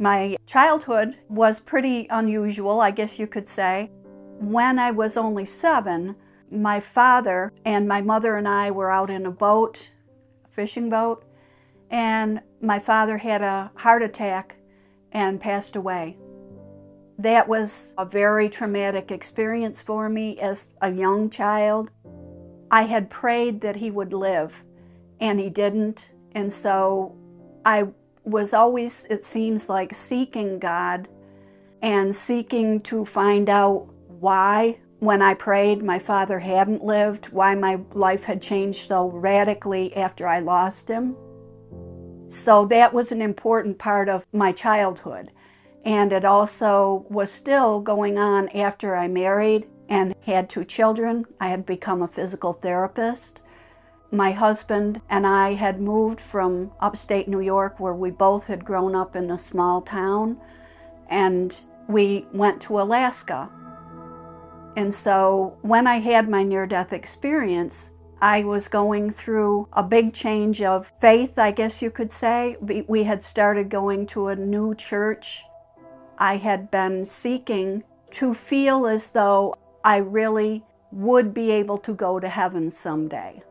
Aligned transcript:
My 0.00 0.38
childhood 0.46 1.18
was 1.28 1.60
pretty 1.60 2.06
unusual, 2.08 2.80
I 2.80 2.90
guess 2.90 3.18
you 3.18 3.26
could 3.26 3.50
say. 3.50 3.90
When 4.38 4.78
I 4.78 4.92
was 4.92 5.18
only 5.18 5.44
seven, 5.44 6.16
my 6.50 6.80
father 6.80 7.52
and 7.66 7.86
my 7.86 8.00
mother 8.00 8.36
and 8.36 8.48
I 8.48 8.70
were 8.70 8.90
out 8.90 9.10
in 9.10 9.26
a 9.26 9.30
boat, 9.30 9.90
a 10.46 10.48
fishing 10.48 10.88
boat, 10.88 11.26
and 11.90 12.40
my 12.62 12.78
father 12.78 13.18
had 13.18 13.42
a 13.42 13.70
heart 13.74 14.02
attack 14.02 14.56
and 15.12 15.38
passed 15.38 15.76
away. 15.76 16.16
That 17.18 17.46
was 17.46 17.92
a 17.98 18.06
very 18.06 18.48
traumatic 18.48 19.10
experience 19.10 19.82
for 19.82 20.08
me 20.08 20.40
as 20.40 20.70
a 20.80 20.90
young 20.90 21.28
child. 21.28 21.90
I 22.70 22.84
had 22.84 23.10
prayed 23.10 23.60
that 23.60 23.76
he 23.76 23.90
would 23.90 24.14
live, 24.14 24.64
and 25.20 25.38
he 25.38 25.50
didn't. 25.50 26.14
And 26.32 26.50
so 26.50 27.14
I 27.66 27.88
was 28.24 28.52
always, 28.54 29.06
it 29.10 29.24
seems 29.24 29.68
like, 29.68 29.94
seeking 29.94 30.58
God 30.58 31.08
and 31.82 32.14
seeking 32.14 32.80
to 32.82 33.04
find 33.04 33.48
out 33.48 33.88
why, 34.06 34.78
when 34.98 35.22
I 35.22 35.34
prayed, 35.34 35.82
my 35.82 35.98
father 35.98 36.38
hadn't 36.38 36.84
lived, 36.84 37.26
why 37.26 37.54
my 37.54 37.80
life 37.94 38.24
had 38.24 38.42
changed 38.42 38.86
so 38.86 39.08
radically 39.08 39.96
after 39.96 40.28
I 40.28 40.40
lost 40.40 40.88
him. 40.88 41.16
So 42.28 42.66
that 42.66 42.92
was 42.92 43.10
an 43.10 43.22
important 43.22 43.78
part 43.78 44.08
of 44.08 44.26
my 44.32 44.52
childhood. 44.52 45.30
And 45.84 46.12
it 46.12 46.26
also 46.26 47.06
was 47.08 47.32
still 47.32 47.80
going 47.80 48.18
on 48.18 48.50
after 48.50 48.94
I 48.94 49.08
married 49.08 49.66
and 49.88 50.14
had 50.26 50.50
two 50.50 50.64
children. 50.64 51.24
I 51.40 51.48
had 51.48 51.64
become 51.64 52.02
a 52.02 52.08
physical 52.08 52.52
therapist. 52.52 53.40
My 54.12 54.32
husband 54.32 55.00
and 55.08 55.26
I 55.26 55.54
had 55.54 55.80
moved 55.80 56.20
from 56.20 56.72
upstate 56.80 57.28
New 57.28 57.40
York, 57.40 57.78
where 57.78 57.94
we 57.94 58.10
both 58.10 58.46
had 58.46 58.64
grown 58.64 58.96
up 58.96 59.14
in 59.14 59.30
a 59.30 59.38
small 59.38 59.82
town, 59.82 60.36
and 61.08 61.58
we 61.88 62.26
went 62.32 62.60
to 62.62 62.80
Alaska. 62.80 63.48
And 64.76 64.92
so 64.92 65.56
when 65.62 65.86
I 65.86 65.98
had 65.98 66.28
my 66.28 66.42
near 66.42 66.66
death 66.66 66.92
experience, 66.92 67.92
I 68.20 68.44
was 68.44 68.68
going 68.68 69.10
through 69.10 69.68
a 69.72 69.82
big 69.82 70.12
change 70.12 70.60
of 70.60 70.92
faith, 71.00 71.38
I 71.38 71.52
guess 71.52 71.80
you 71.80 71.90
could 71.90 72.12
say. 72.12 72.56
We 72.60 73.04
had 73.04 73.24
started 73.24 73.70
going 73.70 74.06
to 74.08 74.28
a 74.28 74.36
new 74.36 74.74
church. 74.74 75.44
I 76.18 76.36
had 76.36 76.70
been 76.70 77.06
seeking 77.06 77.84
to 78.12 78.34
feel 78.34 78.86
as 78.86 79.10
though 79.10 79.56
I 79.84 79.98
really 79.98 80.64
would 80.92 81.32
be 81.32 81.50
able 81.50 81.78
to 81.78 81.94
go 81.94 82.20
to 82.20 82.28
heaven 82.28 82.70
someday. 82.70 83.42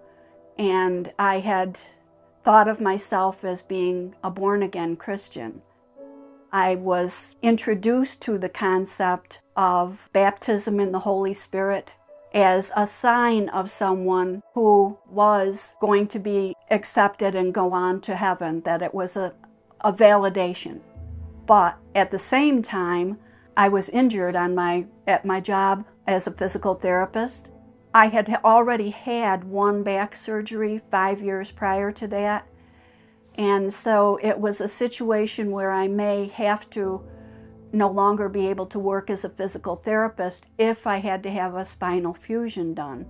And 0.60 1.14
I 1.18 1.40
had 1.40 1.80
thought 2.44 2.68
of 2.68 2.82
myself 2.82 3.46
as 3.46 3.62
being 3.62 4.14
a 4.22 4.30
born 4.30 4.62
again 4.62 4.98
Christian. 4.98 5.62
I 6.52 6.76
was 6.76 7.38
introduced 7.42 8.22
to 8.24 8.38
the 8.38 8.50
concept 8.50 9.40
of 9.56 10.10
baptism 10.12 10.80
in 10.80 10.92
the 10.92 11.00
Holy 11.00 11.34
Spirit 11.34 11.92
as 12.34 12.72
a 12.76 12.86
sign 12.86 13.48
of 13.50 13.72
someone 13.72 14.42
who 14.54 14.98
was 15.10 15.76
going 15.80 16.08
to 16.10 16.20
be 16.20 16.56
accepted 16.70 17.36
and 17.36 17.54
go 17.54 17.72
on 17.72 18.02
to 18.02 18.16
heaven, 18.16 18.62
that 18.62 18.82
it 18.82 18.94
was 18.94 19.16
a, 19.16 19.34
a 19.82 19.94
validation. 19.94 20.82
But 21.46 21.78
at 21.96 22.12
the 22.12 22.20
same 22.20 22.62
time, 22.62 23.18
I 23.56 23.70
was 23.70 23.90
injured 23.90 24.36
on 24.36 24.56
my 24.56 24.86
at 25.08 25.26
my 25.26 25.40
job 25.40 25.86
as 26.06 26.28
a 26.28 26.32
physical 26.32 26.76
therapist. 26.76 27.52
I 27.94 28.08
had 28.08 28.30
already 28.44 28.92
had 28.92 29.44
one 29.44 29.84
back 29.84 30.16
surgery 30.16 30.82
5 30.92 31.22
years 31.22 31.52
prior 31.52 31.92
to 31.94 32.08
that. 32.10 32.48
And 33.36 33.74
so 33.74 34.20
it 34.22 34.40
was 34.40 34.62
a 34.62 34.68
situation 34.68 35.52
where 35.52 35.72
I 35.72 35.88
may 35.88 36.28
have 36.28 36.70
to 36.72 37.04
no 37.72 37.90
longer 37.90 38.30
be 38.30 38.48
able 38.48 38.66
to 38.68 38.80
work 38.80 39.10
as 39.10 39.24
a 39.24 39.30
physical 39.30 39.76
therapist 39.76 40.48
if 40.58 40.86
I 40.86 40.98
had 40.98 41.24
to 41.24 41.32
have 41.32 41.56
a 41.56 41.66
spinal 41.66 42.14
fusion 42.14 42.74
done. 42.74 43.06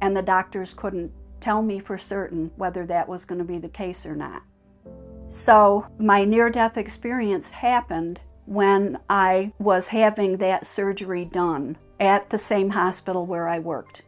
And 0.00 0.16
the 0.16 0.22
doctors 0.22 0.74
couldn't 0.74 1.12
tell 1.40 1.62
me 1.62 1.78
for 1.78 1.98
certain 1.98 2.52
whether 2.56 2.86
that 2.86 3.08
was 3.08 3.24
going 3.24 3.38
to 3.38 3.44
be 3.44 3.58
the 3.58 3.68
case 3.68 4.06
or 4.06 4.14
not. 4.14 4.42
So, 5.28 5.86
my 5.98 6.24
near 6.24 6.50
death 6.50 6.76
experience 6.76 7.50
happened 7.50 8.20
when 8.44 8.98
I 9.08 9.52
was 9.58 9.88
having 9.88 10.36
that 10.38 10.66
surgery 10.66 11.24
done 11.24 11.78
at 11.98 12.28
the 12.28 12.38
same 12.38 12.70
hospital 12.70 13.26
where 13.26 13.48
I 13.48 13.58
worked. 13.58 14.02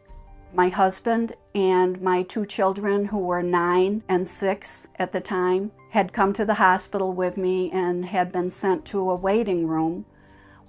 My 0.55 0.69
husband 0.69 1.35
and 1.53 2.01
my 2.01 2.23
two 2.23 2.45
children, 2.45 3.07
who 3.07 3.19
were 3.19 3.43
nine 3.43 4.03
and 4.07 4.25
six 4.25 4.87
at 4.95 5.11
the 5.11 5.19
time, 5.19 5.71
had 5.89 6.13
come 6.13 6.31
to 6.31 6.45
the 6.45 6.53
hospital 6.53 7.11
with 7.11 7.35
me 7.35 7.69
and 7.71 8.05
had 8.05 8.31
been 8.31 8.49
sent 8.49 8.85
to 8.85 9.09
a 9.09 9.17
waiting 9.17 9.67
room 9.67 10.05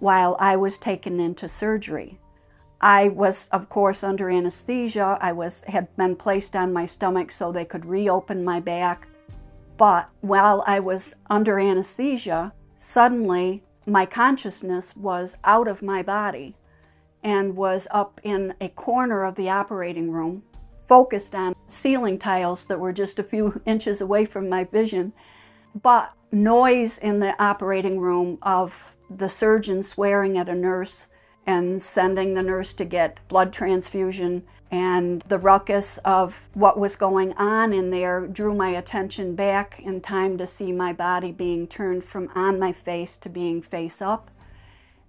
while 0.00 0.36
I 0.40 0.56
was 0.56 0.76
taken 0.76 1.20
into 1.20 1.48
surgery. 1.48 2.18
I 2.80 3.06
was, 3.06 3.46
of 3.52 3.68
course, 3.68 4.02
under 4.02 4.28
anesthesia. 4.28 5.18
I 5.20 5.30
was 5.30 5.62
had 5.68 5.96
been 5.96 6.16
placed 6.16 6.56
on 6.56 6.72
my 6.72 6.84
stomach 6.84 7.30
so 7.30 7.52
they 7.52 7.64
could 7.64 7.86
reopen 7.86 8.44
my 8.44 8.58
back. 8.58 9.06
But 9.76 10.08
while 10.20 10.64
I 10.66 10.80
was 10.80 11.14
under 11.30 11.60
anesthesia, 11.60 12.52
suddenly 12.76 13.62
my 13.86 14.04
consciousness 14.04 14.96
was 14.96 15.36
out 15.44 15.68
of 15.68 15.80
my 15.80 16.02
body 16.02 16.56
and 17.26 17.56
was 17.56 17.88
up 17.90 18.20
in 18.22 18.54
a 18.60 18.68
corner 18.68 19.24
of 19.24 19.34
the 19.34 19.50
operating 19.50 20.12
room 20.12 20.44
focused 20.86 21.34
on 21.34 21.56
ceiling 21.66 22.20
tiles 22.20 22.66
that 22.66 22.78
were 22.78 22.92
just 22.92 23.18
a 23.18 23.24
few 23.24 23.60
inches 23.66 24.00
away 24.00 24.24
from 24.24 24.48
my 24.48 24.62
vision, 24.62 25.12
but 25.82 26.12
noise 26.30 26.96
in 26.96 27.18
the 27.18 27.34
operating 27.42 27.98
room 27.98 28.38
of 28.42 28.96
the 29.10 29.28
surgeon 29.28 29.82
swearing 29.82 30.38
at 30.38 30.48
a 30.48 30.54
nurse 30.54 31.08
and 31.44 31.82
sending 31.82 32.34
the 32.34 32.42
nurse 32.42 32.72
to 32.72 32.84
get 32.84 33.18
blood 33.26 33.52
transfusion 33.52 34.44
and 34.70 35.22
the 35.22 35.38
ruckus 35.38 35.98
of 35.98 36.48
what 36.54 36.78
was 36.78 36.94
going 36.94 37.32
on 37.32 37.72
in 37.72 37.90
there 37.90 38.24
drew 38.28 38.54
my 38.54 38.68
attention 38.68 39.34
back 39.34 39.80
in 39.80 40.00
time 40.00 40.38
to 40.38 40.46
see 40.46 40.70
my 40.70 40.92
body 40.92 41.32
being 41.32 41.66
turned 41.66 42.04
from 42.04 42.28
on 42.36 42.58
my 42.60 42.72
face 42.72 43.16
to 43.18 43.28
being 43.28 43.60
face 43.60 44.00
up 44.00 44.30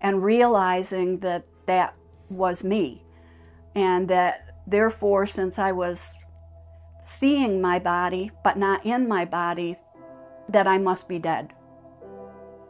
and 0.01 0.23
realizing 0.23 1.19
that 1.19 1.43
that 1.67 1.93
was 2.29 2.63
me 2.63 3.03
and 3.75 4.09
that 4.09 4.47
Therefore, 4.67 5.25
since 5.25 5.57
I 5.57 5.71
was 5.71 6.13
seeing 7.01 7.61
my 7.61 7.79
body, 7.79 8.31
but 8.43 8.57
not 8.57 8.85
in 8.85 9.07
my 9.07 9.23
body, 9.23 9.77
that 10.49 10.67
I 10.67 10.77
must 10.77 11.07
be 11.07 11.19
dead. 11.19 11.53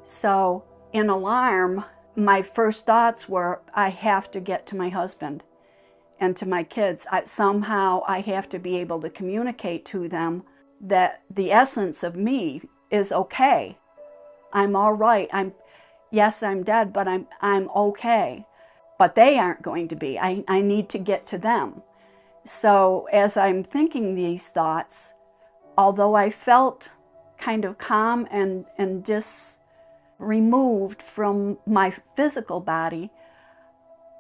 So, 0.04 0.64
in 0.94 1.10
alarm, 1.10 1.84
my 2.16 2.44
first 2.44 2.86
thoughts 2.86 3.28
were 3.28 3.62
I 3.74 3.90
have 3.90 4.30
to 4.32 4.40
get 4.40 4.68
to 4.68 4.76
my 4.76 4.90
husband 4.90 5.44
and 6.20 6.36
to 6.38 6.48
my 6.48 6.64
kids. 6.64 7.08
I, 7.12 7.26
somehow, 7.26 8.02
I 8.08 8.22
have 8.22 8.48
to 8.50 8.60
be 8.60 8.78
able 8.78 9.02
to 9.02 9.10
communicate 9.10 9.84
to 9.86 10.08
them 10.08 10.44
that 10.80 11.24
the 11.32 11.52
essence 11.52 12.04
of 12.04 12.16
me 12.16 12.62
is 12.92 13.12
okay. 13.12 13.80
I'm 14.54 14.76
all 14.76 14.94
right. 14.94 15.28
I'm 15.34 15.54
yes, 16.12 16.44
I'm 16.44 16.64
dead, 16.64 16.94
but 16.94 17.08
I'm 17.08 17.28
I'm 17.42 17.70
okay. 17.76 18.46
But 18.98 19.16
they 19.16 19.38
aren't 19.38 19.62
going 19.62 19.88
to 19.90 19.96
be. 19.96 20.18
I, 20.18 20.44
I 20.48 20.62
need 20.62 20.90
to 20.90 20.98
get 20.98 21.28
to 21.28 21.38
them. 21.38 21.84
So, 22.44 23.08
as 23.12 23.36
I'm 23.36 23.64
thinking 23.64 24.16
these 24.16 24.48
thoughts, 24.48 25.14
although 25.78 26.16
I 26.16 26.30
felt 26.30 26.90
kind 27.38 27.66
of 27.66 27.78
calm 27.78 28.28
and, 28.32 28.66
and 28.78 29.06
just 29.06 29.60
removed 30.18 31.02
from 31.02 31.58
my 31.66 31.92
physical 32.16 32.60
body, 32.60 33.12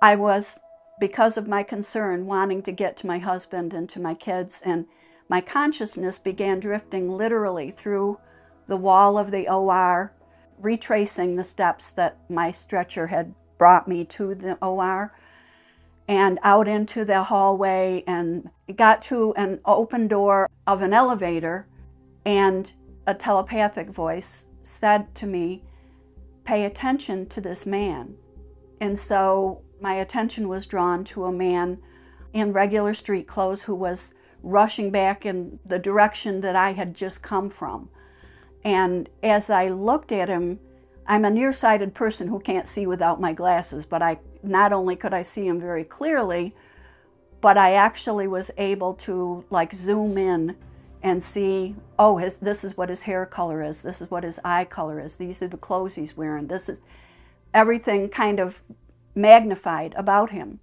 I 0.02 0.16
was, 0.16 0.60
because 1.00 1.38
of 1.38 1.48
my 1.48 1.64
concern, 1.64 2.28
wanting 2.28 2.62
to 2.64 2.72
get 2.72 2.98
to 2.98 3.08
my 3.08 3.20
husband 3.20 3.74
and 3.74 3.90
to 3.90 4.00
my 4.00 4.14
kids, 4.14 4.62
and 4.64 4.86
my 5.30 5.42
consciousness 5.42 6.20
began 6.20 6.60
drifting 6.60 7.10
literally 7.10 7.72
through 7.72 8.20
the 8.68 8.78
wall 8.78 9.18
of 9.18 9.32
the 9.32 9.48
OR, 9.48 10.14
retracing 10.60 11.36
the 11.36 11.44
steps 11.44 11.92
that 11.92 12.18
my 12.30 12.52
stretcher 12.52 13.08
had 13.08 13.34
brought 13.58 13.88
me 13.88 14.06
to 14.06 14.36
the 14.36 14.56
OR 14.64 15.14
and 16.08 16.40
out 16.44 16.68
into 16.68 17.04
the 17.04 17.24
hallway 17.24 18.04
and 18.08 18.50
got 18.76 19.02
to 19.04 19.34
an 19.36 19.60
open 19.66 20.08
door 20.08 20.50
of 20.66 20.82
an 20.82 20.94
elevator 20.94 21.68
and 22.26 22.74
a 23.06 23.14
telepathic 23.14 23.90
voice 23.90 24.48
said 24.64 25.14
to 25.16 25.26
me 25.26 25.64
pay 26.44 26.64
attention 26.64 27.28
to 27.28 27.42
this 27.42 27.66
man. 27.66 28.16
And 28.80 28.98
so 28.98 29.62
my 29.82 29.96
attention 29.96 30.48
was 30.48 30.66
drawn 30.66 31.04
to 31.06 31.26
a 31.26 31.32
man 31.32 31.80
in 32.34 32.54
regular 32.54 32.94
street 32.94 33.28
clothes 33.28 33.64
who 33.64 33.76
was 33.76 34.14
rushing 34.42 34.92
back 34.92 35.26
in 35.26 35.60
the 35.66 35.80
direction 35.80 36.42
that 36.42 36.56
I 36.56 36.72
had 36.72 36.94
just 36.94 37.22
come 37.22 37.50
from. 37.50 37.90
And 38.64 39.10
as 39.22 39.50
I 39.50 39.68
looked 39.68 40.12
at 40.12 40.30
him 40.30 40.60
I'm 41.08 41.24
a 41.24 41.30
nearsighted 41.30 41.94
person 41.94 42.28
who 42.28 42.40
can't 42.40 42.68
see 42.68 42.86
without 42.86 43.22
my 43.22 43.32
glasses, 43.32 43.86
but 43.86 44.02
I 44.02 44.20
not 44.44 44.74
only 44.74 44.96
could 44.96 45.14
I 45.14 45.24
see 45.24 45.48
him 45.48 45.60
very 45.60 45.86
clearly, 45.86 46.54
but 47.40 47.58
I 47.58 47.74
actually 47.74 48.28
was 48.28 48.52
able 48.58 48.94
to 48.96 49.46
like 49.50 49.74
zoom 49.74 50.18
in 50.18 50.58
and 51.02 51.24
see, 51.24 51.76
oh, 51.98 52.18
his, 52.18 52.38
this 52.38 52.64
is 52.64 52.76
what 52.76 52.90
his 52.90 53.04
hair 53.04 53.26
color 53.26 53.64
is, 53.64 53.82
this 53.82 54.02
is 54.02 54.12
what 54.12 54.24
his 54.24 54.40
eye 54.44 54.66
color 54.66 55.00
is, 55.00 55.16
these 55.16 55.42
are 55.42 55.48
the 55.48 55.56
clothes 55.56 55.96
he's 55.96 56.18
wearing, 56.18 56.48
this 56.48 56.68
is 56.68 56.82
everything 57.54 58.10
kind 58.10 58.40
of 58.40 58.62
magnified 59.16 59.94
about 59.96 60.32
him. 60.32 60.60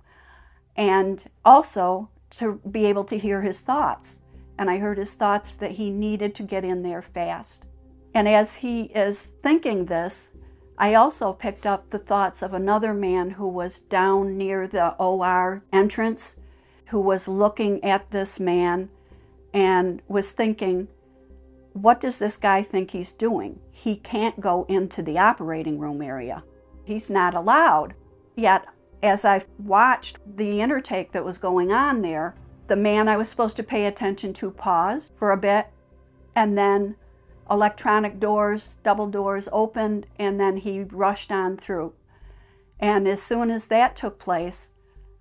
And 0.76 1.25
also 1.44 2.11
to 2.31 2.61
be 2.69 2.85
able 2.87 3.05
to 3.05 3.17
hear 3.17 3.43
his 3.43 3.61
thoughts. 3.61 4.19
And 4.58 4.69
I 4.69 4.79
heard 4.79 4.99
his 4.99 5.14
thoughts 5.14 5.55
that 5.55 5.73
he 5.73 5.90
needed 5.90 6.35
to 6.37 6.43
get 6.43 6.64
in 6.64 6.82
there 6.82 7.02
fast. 7.02 7.64
And 8.14 8.28
as 8.28 8.56
he 8.56 8.84
is 8.84 9.32
thinking 9.43 9.87
this, 9.87 10.31
I 10.78 10.94
also 10.94 11.32
picked 11.32 11.66
up 11.66 11.90
the 11.90 11.99
thoughts 11.99 12.43
of 12.43 12.55
another 12.55 12.94
man 12.94 13.31
who 13.31 13.49
was 13.49 13.81
down 13.81 14.38
near 14.38 14.66
the 14.66 14.94
OR 14.94 15.64
entrance, 15.72 16.37
who 16.87 17.00
was 17.00 17.28
looking 17.28 17.82
at 17.82 18.11
this 18.11 18.38
man 18.38 18.88
and 19.52 20.00
was 20.08 20.31
thinking, 20.31 20.88
what 21.72 22.00
does 22.00 22.19
this 22.20 22.37
guy 22.37 22.62
think 22.62 22.90
he's 22.90 23.12
doing? 23.12 23.58
He 23.72 23.96
can't 23.96 24.40
go 24.40 24.64
into 24.69 25.02
the 25.02 25.19
operating 25.19 25.78
room 25.78 26.00
area. 26.00 26.44
He's 26.84 27.11
not 27.11 27.34
allowed. 27.34 27.94
Yet, 28.37 28.66
as 29.02 29.25
I 29.25 29.44
watched 29.58 30.19
the 30.37 30.58
intertake 30.58 31.12
that 31.12 31.25
was 31.25 31.38
going 31.38 31.72
on 31.72 32.02
there, 32.02 32.34
the 32.69 32.76
man 32.76 33.08
I 33.08 33.16
was 33.16 33.28
supposed 33.28 33.56
to 33.58 33.62
pay 33.62 33.87
attention 33.87 34.32
to 34.34 34.50
paused 34.50 35.12
for 35.16 35.32
a 35.32 35.37
bit, 35.37 35.66
and 36.34 36.56
then 36.56 36.96
electronic 37.50 38.19
doors, 38.20 38.76
double 38.82 39.08
doors 39.08 39.49
opened, 39.52 40.06
and 40.19 40.41
then 40.41 40.58
he 40.58 40.82
rushed 40.82 41.31
on 41.31 41.56
through. 41.56 41.93
And 42.81 43.06
as 43.06 43.23
soon 43.23 43.50
as 43.50 43.67
that 43.67 43.96
took 43.96 44.19
place, 44.19 44.73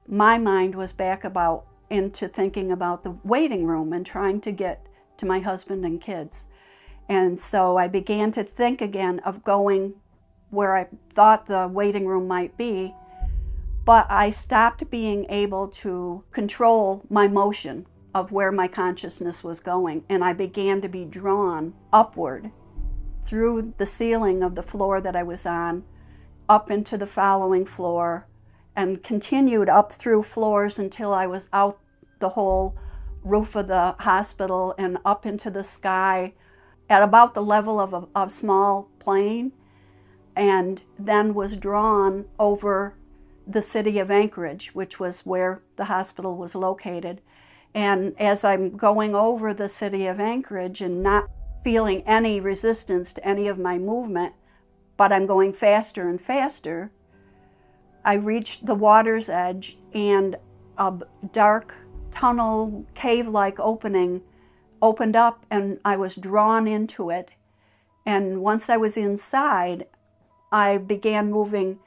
my 0.07 0.37
mind 0.37 0.75
was 0.75 0.93
back 0.93 1.23
about 1.23 1.65
into 1.89 2.27
thinking 2.27 2.71
about 2.71 3.03
the 3.03 3.17
waiting 3.23 3.65
room 3.67 3.93
and 3.93 4.05
trying 4.05 4.41
to 4.41 4.51
get 4.51 4.85
to 5.17 5.25
my 5.25 5.39
husband 5.39 5.85
and 5.85 6.01
kids. 6.01 6.47
And 7.07 7.39
so 7.39 7.77
I 7.77 7.87
began 7.87 8.31
to 8.31 8.43
think 8.43 8.81
again 8.81 9.19
of 9.19 9.43
going 9.43 9.93
where 10.49 10.75
I 10.75 10.87
thought 11.13 11.45
the 11.45 11.67
waiting 11.67 12.07
room 12.07 12.27
might 12.27 12.57
be, 12.57 12.93
but 13.85 14.09
I 14.09 14.29
stopped 14.29 14.89
being 14.89 15.25
able 15.29 15.67
to 15.67 16.23
control 16.31 17.05
my 17.09 17.27
motion 17.27 17.85
of 18.13 18.31
where 18.31 18.51
my 18.51 18.67
consciousness 18.67 19.43
was 19.43 19.59
going, 19.59 20.03
and 20.07 20.23
I 20.23 20.33
began 20.33 20.81
to 20.81 20.89
be 20.89 21.05
drawn 21.05 21.73
upward 21.91 22.51
through 23.25 23.73
the 23.77 23.85
ceiling 23.85 24.43
of 24.43 24.55
the 24.55 24.63
floor 24.63 25.01
that 25.01 25.15
I 25.15 25.23
was 25.23 25.45
on, 25.45 25.83
up 26.47 26.69
into 26.69 26.97
the 26.97 27.07
following 27.07 27.65
floor, 27.65 28.27
and 28.75 29.03
continued 29.03 29.69
up 29.69 29.91
through 29.91 30.23
floors 30.23 30.77
until 30.77 31.13
I 31.13 31.25
was 31.25 31.49
out 31.53 31.79
the 32.19 32.29
whole 32.29 32.75
roof 33.23 33.55
of 33.55 33.67
the 33.67 33.95
hospital 33.99 34.75
and 34.77 34.97
up 35.05 35.25
into 35.25 35.49
the 35.49 35.63
sky 35.63 36.33
at 36.89 37.01
about 37.01 37.33
the 37.33 37.41
level 37.41 37.79
of 37.79 37.93
a, 37.93 38.07
a 38.15 38.29
small 38.29 38.89
plane, 38.99 39.53
and 40.35 40.83
then 40.99 41.33
was 41.33 41.55
drawn 41.55 42.25
over 42.37 42.95
the 43.47 43.61
city 43.61 43.99
of 43.99 44.11
Anchorage, 44.11 44.69
which 44.73 44.99
was 44.99 45.25
where 45.25 45.61
the 45.75 45.85
hospital 45.85 46.37
was 46.37 46.55
located 46.55 47.21
and 47.73 48.13
as 48.19 48.43
I'm 48.43 48.77
going 48.77 49.15
over 49.15 49.53
the 49.53 49.69
city 49.69 50.05
of 50.05 50.19
Anchorage 50.19 50.81
and 50.81 51.01
not 51.01 51.29
feeling 51.63 52.03
any 52.05 52.39
resistance 52.39 53.13
to 53.13 53.25
any 53.27 53.47
of 53.47 53.57
my 53.57 53.77
movement, 53.77 54.33
but 54.97 55.11
I'm 55.11 55.25
going 55.25 55.53
faster 55.53 56.07
and 56.07 56.21
faster, 56.21 56.91
I 58.05 58.15
reached 58.15 58.65
the 58.65 58.75
water's 58.75 59.29
edge 59.29 59.77
and 59.93 60.35
a 60.77 60.93
dark 61.31 61.73
tunnel, 62.11 62.85
cave 62.93 63.27
like 63.27 63.59
opening 63.59 64.21
opened 64.83 65.15
up 65.15 65.45
and 65.49 65.79
I 65.85 65.95
was 65.95 66.15
drawn 66.17 66.67
into 66.67 67.09
it. 67.09 67.29
And 68.05 68.41
once 68.41 68.69
I 68.69 68.75
was 68.75 68.97
inside, 68.97 69.87
I 70.51 70.77
began 70.77 71.31
moving 71.31 71.79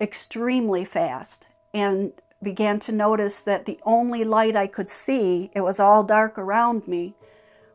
extremely 0.00 0.86
fast. 0.86 1.48
And 1.74 2.12
began 2.42 2.78
to 2.80 2.92
notice 2.92 3.42
that 3.42 3.66
the 3.66 3.78
only 3.84 4.24
light 4.24 4.56
I 4.56 4.66
could 4.66 4.88
see, 4.88 5.50
it 5.54 5.60
was 5.60 5.78
all 5.78 6.02
dark 6.04 6.38
around 6.38 6.88
me, 6.88 7.14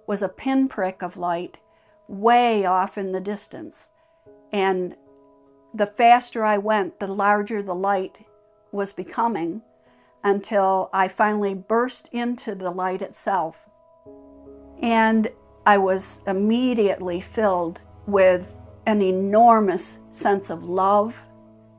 was 0.08 0.22
a 0.22 0.30
pinprick 0.30 1.02
of 1.02 1.18
light 1.18 1.58
way 2.08 2.66
off 2.66 2.98
in 2.98 3.12
the 3.12 3.20
distance. 3.20 3.92
And 4.52 4.96
the 5.74 5.88
faster 5.88 6.44
I 6.44 6.58
went, 6.58 7.00
the 7.00 7.08
larger 7.08 7.62
the 7.62 7.76
light 7.76 8.26
was 8.72 8.94
becoming 8.94 9.62
until 10.24 10.90
I 10.92 11.08
finally 11.08 11.54
burst 11.54 12.10
into 12.12 12.56
the 12.56 12.72
light 12.72 13.02
itself. 13.02 13.70
And 14.82 15.30
I 15.66 15.78
was 15.78 16.22
immediately 16.28 17.22
filled 17.22 17.80
with 18.08 18.56
an 18.86 19.02
enormous 19.02 20.00
sense 20.12 20.50
of 20.50 20.70
love, 20.70 21.18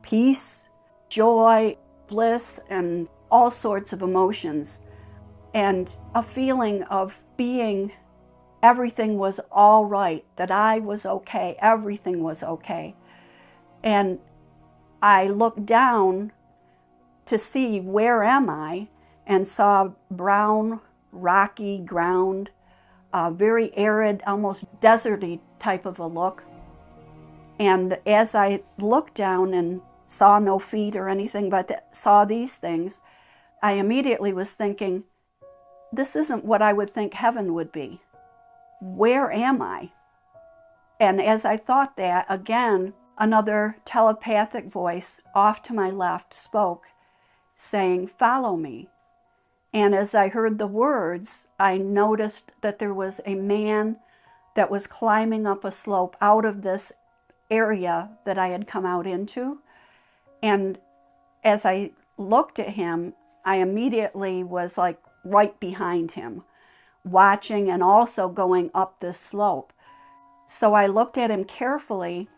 peace, 0.01 0.67
joy, 1.09 1.77
bliss 2.07 2.59
and 2.69 3.07
all 3.29 3.51
sorts 3.51 3.93
of 3.93 4.01
emotions, 4.01 4.81
and 5.53 5.97
a 6.15 6.23
feeling 6.23 6.83
of 6.83 7.21
being 7.35 7.91
everything 8.63 9.17
was 9.17 9.39
all 9.51 9.85
right, 9.85 10.25
that 10.35 10.51
I 10.51 10.79
was 10.79 11.05
okay, 11.05 11.57
everything 11.61 12.23
was 12.23 12.43
okay. 12.43 12.95
And 13.83 14.19
I 15.01 15.27
looked 15.27 15.65
down 15.65 16.31
to 17.25 17.37
see 17.37 17.79
where 17.79 18.23
am 18.23 18.49
I 18.49 18.87
and 19.25 19.47
saw 19.47 19.91
brown, 20.09 20.79
rocky 21.11 21.79
ground, 21.79 22.49
a 23.13 23.31
very 23.31 23.75
arid, 23.77 24.23
almost 24.25 24.65
deserty 24.81 25.39
type 25.59 25.85
of 25.85 25.99
a 25.99 26.07
look. 26.07 26.43
And 27.59 27.99
as 28.05 28.33
I 28.33 28.63
looked 28.77 29.15
down 29.15 29.53
and 29.53 29.81
saw 30.07 30.39
no 30.39 30.57
feet 30.57 30.95
or 30.95 31.09
anything, 31.09 31.49
but 31.49 31.87
saw 31.91 32.25
these 32.25 32.57
things, 32.57 33.01
I 33.61 33.73
immediately 33.73 34.33
was 34.33 34.53
thinking, 34.53 35.03
this 35.91 36.15
isn't 36.15 36.45
what 36.45 36.61
I 36.61 36.73
would 36.73 36.89
think 36.89 37.13
heaven 37.13 37.53
would 37.53 37.71
be. 37.71 38.01
Where 38.81 39.31
am 39.31 39.61
I? 39.61 39.91
And 40.99 41.21
as 41.21 41.45
I 41.45 41.57
thought 41.57 41.97
that, 41.97 42.25
again, 42.29 42.93
another 43.17 43.77
telepathic 43.85 44.65
voice 44.65 45.21
off 45.33 45.61
to 45.63 45.73
my 45.73 45.89
left 45.89 46.33
spoke, 46.33 46.85
saying, 47.55 48.07
Follow 48.07 48.55
me. 48.55 48.89
And 49.73 49.93
as 49.93 50.15
I 50.15 50.29
heard 50.29 50.57
the 50.57 50.67
words, 50.67 51.47
I 51.59 51.77
noticed 51.77 52.51
that 52.61 52.79
there 52.79 52.93
was 52.93 53.21
a 53.25 53.35
man 53.35 53.97
that 54.55 54.71
was 54.71 54.87
climbing 54.87 55.45
up 55.45 55.63
a 55.63 55.71
slope 55.71 56.15
out 56.19 56.45
of 56.45 56.61
this 56.61 56.93
area 57.49 58.09
that 58.25 58.37
I 58.37 58.47
had 58.47 58.67
come 58.67 58.85
out 58.85 59.05
into. 59.05 59.59
And 60.47 60.77
as 61.43 61.65
I 61.65 61.91
looked 62.17 62.57
at 62.57 62.69
him, 62.69 63.13
I 63.43 63.57
immediately 63.57 64.45
was 64.45 64.77
like 64.77 64.97
right 65.25 65.59
behind 65.59 66.13
him, 66.13 66.43
watching 67.03 67.69
and 67.69 67.83
also 67.83 68.29
going 68.29 68.71
up 68.73 68.99
this 68.99 69.19
slope. 69.19 69.73
So 70.47 70.73
I 70.73 70.87
looked 70.87 71.17
at 71.17 71.31
him 71.31 71.43
carefully, 71.43 72.29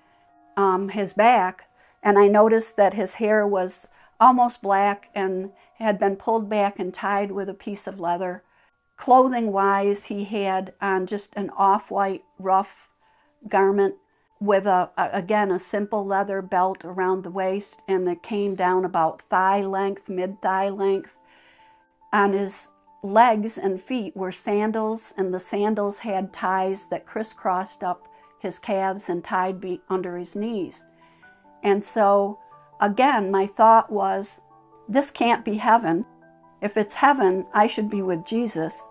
um, 0.58 0.90
his 0.90 1.14
back, 1.14 1.70
and 2.02 2.18
I 2.18 2.28
noticed 2.28 2.78
that 2.78 2.96
his 2.96 3.16
hair 3.16 3.46
was 3.46 3.88
almost 4.20 4.64
black 4.64 5.10
and 5.14 5.52
had 5.76 6.00
been 6.00 6.16
pulled 6.16 6.50
back 6.50 6.80
and 6.80 6.92
tied 6.92 7.32
with 7.32 7.48
a 7.48 7.54
piece 7.54 7.86
of 7.86 8.00
leather. 8.00 8.44
Clothing 8.98 9.52
wise, 9.52 10.06
he 10.06 10.24
had 10.24 10.74
on 10.82 11.06
just 11.06 11.32
an 11.36 11.52
off 11.52 11.92
white, 11.92 12.24
rough 12.40 12.90
garment 13.48 13.96
with 14.40 14.66
a, 14.66 14.90
again 14.98 15.52
a 15.52 15.60
simple 15.60 16.06
leather 16.06 16.42
belt 16.42 16.86
around 16.86 17.24
the 17.24 17.32
waist 17.32 17.82
and 17.88 18.08
it 18.08 18.24
came 18.24 18.56
down 18.56 18.86
about 18.86 19.22
thigh 19.22 19.62
length 19.62 20.10
mid 20.10 20.42
thigh 20.42 20.70
length. 20.70 21.16
On 22.14 22.34
his 22.34 22.70
legs 23.04 23.58
and 23.58 23.82
feet 23.82 24.16
were 24.16 24.32
sandals 24.32 25.14
and 25.18 25.34
the 25.34 25.40
sandals 25.40 26.00
had 26.00 26.34
ties 26.34 26.88
that 26.88 27.06
crisscrossed 27.06 27.84
up 27.84 28.08
his 28.40 28.58
calves 28.58 29.10
and 29.10 29.24
tied 29.24 29.60
be 29.60 29.82
under 29.90 30.18
his 30.18 30.36
knees. 30.36 30.86
And 31.62 31.84
so 31.84 32.40
again 32.80 33.32
my 33.32 33.46
thought 33.46 33.92
was 33.92 34.40
this 34.88 35.12
can't 35.12 35.44
be 35.44 35.56
heaven. 35.56 36.06
If 36.62 36.78
it's 36.78 36.96
heaven 36.96 37.46
i 37.54 37.68
should 37.68 37.90
be 37.90 38.02
with 38.02 38.26
jesus. 38.26 38.88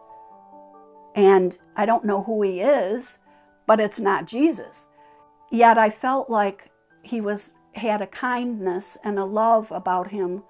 And 1.14 1.56
i 1.74 1.86
don't 1.86 2.04
know 2.04 2.22
who 2.22 2.42
he 2.42 2.60
is 2.60 3.18
but 3.66 3.80
it's 3.80 3.98
not 3.98 4.26
jesus 4.26 4.88
Yet 5.50 5.78
I 5.78 5.90
felt 5.90 6.28
like 6.28 6.70
he 7.02 7.20
was 7.20 7.52
had 7.72 8.02
a 8.02 8.06
kindness 8.06 8.98
and 9.04 9.18
a 9.18 9.24
love 9.24 9.70
about 9.70 10.10
him 10.10 10.42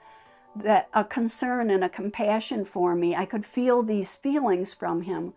that 0.56 0.88
a 0.94 1.04
concern 1.04 1.70
and 1.70 1.84
a 1.84 1.88
compassion 1.88 2.64
for 2.64 2.94
me. 2.94 3.14
I 3.14 3.26
could 3.26 3.44
feel 3.44 3.82
these 3.82 4.16
feelings 4.16 4.72
from 4.72 5.02
him, 5.02 5.34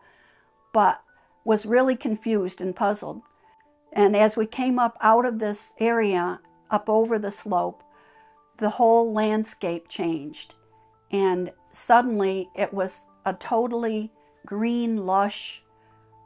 but 0.73 1.01
was 1.43 1.65
really 1.65 1.95
confused 1.95 2.61
and 2.61 2.75
puzzled. 2.75 3.21
And 3.91 4.15
as 4.15 4.37
we 4.37 4.45
came 4.45 4.79
up 4.79 4.97
out 5.01 5.25
of 5.25 5.39
this 5.39 5.73
area, 5.79 6.39
up 6.69 6.89
over 6.89 7.19
the 7.19 7.31
slope, 7.31 7.83
the 8.57 8.69
whole 8.69 9.11
landscape 9.11 9.89
changed. 9.89 10.55
And 11.11 11.51
suddenly 11.71 12.49
it 12.55 12.73
was 12.73 13.05
a 13.25 13.33
totally 13.33 14.11
green, 14.45 15.05
lush 15.05 15.61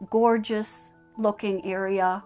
gorgeous 0.09 0.91
looking 1.17 1.65
area, 1.65 2.23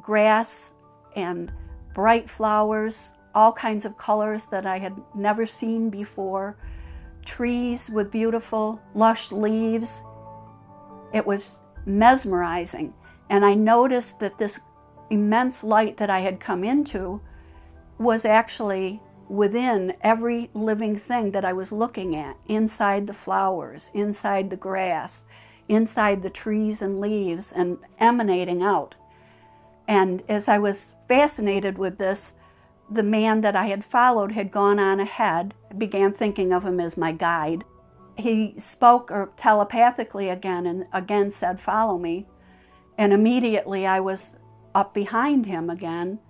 grass 0.00 0.74
and 1.14 1.52
bright 1.94 2.28
flowers, 2.28 3.12
all 3.34 3.52
kinds 3.52 3.84
of 3.84 3.98
colors 3.98 4.46
that 4.46 4.66
I 4.66 4.78
had 4.78 4.96
never 5.14 5.46
seen 5.46 5.90
before, 5.90 6.56
trees 7.24 7.90
with 7.90 8.10
beautiful, 8.10 8.80
lush 8.94 9.32
leaves. 9.32 10.02
It 11.12 11.26
was 11.26 11.60
mesmerizing. 11.84 12.94
And 13.28 13.44
I 13.44 13.54
noticed 13.54 14.20
that 14.20 14.38
this 14.38 14.60
immense 15.10 15.64
light 15.64 15.96
that 15.96 16.10
I 16.10 16.20
had 16.20 16.40
come 16.40 16.64
into 16.64 17.20
was 17.98 18.24
actually 18.24 19.00
within 19.28 19.94
every 20.02 20.50
living 20.54 20.96
thing 20.96 21.32
that 21.32 21.44
I 21.44 21.52
was 21.52 21.72
looking 21.72 22.14
at 22.14 22.36
inside 22.46 23.06
the 23.06 23.14
flowers, 23.14 23.90
inside 23.94 24.50
the 24.50 24.56
grass, 24.56 25.24
inside 25.68 26.22
the 26.22 26.30
trees 26.30 26.80
and 26.80 27.00
leaves, 27.00 27.52
and 27.52 27.78
emanating 27.98 28.62
out. 28.62 28.94
And 29.88 30.22
as 30.28 30.48
I 30.48 30.58
was 30.58 30.94
fascinated 31.08 31.78
with 31.78 31.98
this, 31.98 32.34
the 32.90 33.02
man 33.02 33.40
that 33.40 33.56
I 33.56 33.66
had 33.66 33.84
followed 33.84 34.32
had 34.32 34.50
gone 34.50 34.78
on 34.78 35.00
ahead, 35.00 35.54
began 35.76 36.12
thinking 36.12 36.52
of 36.52 36.64
him 36.64 36.80
as 36.80 36.96
my 36.96 37.12
guide. 37.12 37.64
He 38.16 38.54
spoke 38.58 39.10
or 39.10 39.32
telepathically 39.36 40.28
again 40.28 40.66
and 40.66 40.86
again 40.92 41.30
said, 41.30 41.60
Follow 41.60 41.98
me. 41.98 42.26
And 42.96 43.12
immediately 43.12 43.86
I 43.86 44.00
was 44.00 44.32
up 44.74 44.94
behind 44.94 45.46
him 45.46 45.68
again. 45.68 46.20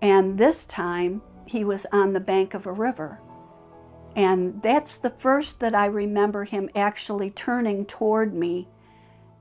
And 0.00 0.38
this 0.38 0.66
time 0.66 1.22
he 1.46 1.64
was 1.64 1.86
on 1.92 2.12
the 2.12 2.20
bank 2.20 2.54
of 2.54 2.66
a 2.66 2.72
river. 2.72 3.20
And 4.14 4.62
that's 4.62 4.96
the 4.96 5.10
first 5.10 5.60
that 5.60 5.74
I 5.74 5.86
remember 5.86 6.44
him 6.44 6.70
actually 6.74 7.30
turning 7.30 7.84
toward 7.84 8.34
me 8.34 8.68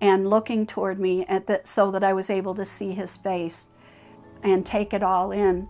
and 0.02 0.30
looking 0.30 0.66
toward 0.68 1.00
me 1.00 1.26
the, 1.26 1.62
so 1.64 1.92
that 1.92 2.04
I 2.04 2.14
was 2.14 2.30
able 2.30 2.56
to 2.56 2.66
see 2.66 2.92
his 2.92 3.18
face 3.18 3.70
and 4.44 4.66
take 4.66 4.94
it 4.94 5.04
all 5.04 5.32
in. 5.32 5.68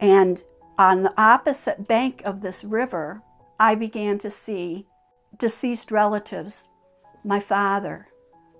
And 0.00 0.42
on 0.78 1.02
the 1.02 1.14
opposite 1.16 1.88
bank 1.88 2.22
of 2.24 2.40
this 2.40 2.62
river, 2.62 3.22
I 3.58 3.74
began 3.74 4.18
to 4.18 4.30
see 4.30 4.86
deceased 5.38 5.90
relatives, 5.90 6.64
my 7.24 7.40
father, 7.40 8.08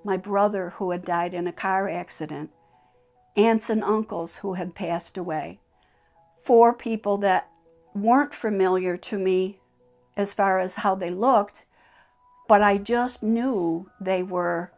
my 0.04 0.16
brother 0.16 0.70
who 0.76 0.90
had 0.90 1.04
died 1.04 1.34
in 1.34 1.46
a 1.46 1.52
car 1.52 1.88
accident, 1.88 2.50
aunts 3.36 3.68
and 3.68 3.84
uncles 3.84 4.38
who 4.38 4.54
had 4.54 4.74
passed 4.74 5.18
away, 5.18 5.60
four 6.42 6.72
people 6.72 7.18
that 7.18 7.50
weren't 7.94 8.34
familiar 8.34 8.96
to 8.96 9.18
me 9.18 9.58
as 10.16 10.32
far 10.32 10.58
as 10.58 10.76
how 10.76 10.94
they 10.94 11.10
looked, 11.10 11.62
but 12.48 12.62
I 12.62 12.78
just 12.78 13.22
knew 13.22 13.90
they 14.00 14.22
were 14.22 14.70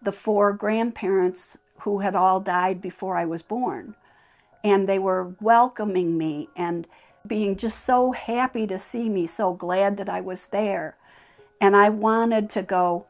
the 0.00 0.12
four 0.12 0.52
grandparents 0.52 1.58
who 1.80 2.00
had 2.00 2.14
all 2.14 2.40
died 2.40 2.80
before 2.80 3.16
I 3.16 3.24
was 3.24 3.42
born. 3.42 3.94
And 4.64 4.88
they 4.88 4.98
were 4.98 5.34
welcoming 5.40 6.16
me 6.16 6.48
and 6.56 6.86
being 7.26 7.56
just 7.56 7.84
so 7.84 8.12
happy 8.12 8.66
to 8.66 8.78
see 8.78 9.08
me, 9.08 9.26
so 9.26 9.52
glad 9.52 9.96
that 9.96 10.08
I 10.08 10.20
was 10.20 10.46
there. 10.46 10.96
And 11.60 11.76
I 11.76 11.88
wanted 11.88 12.50
to 12.50 12.62
go 12.62 13.06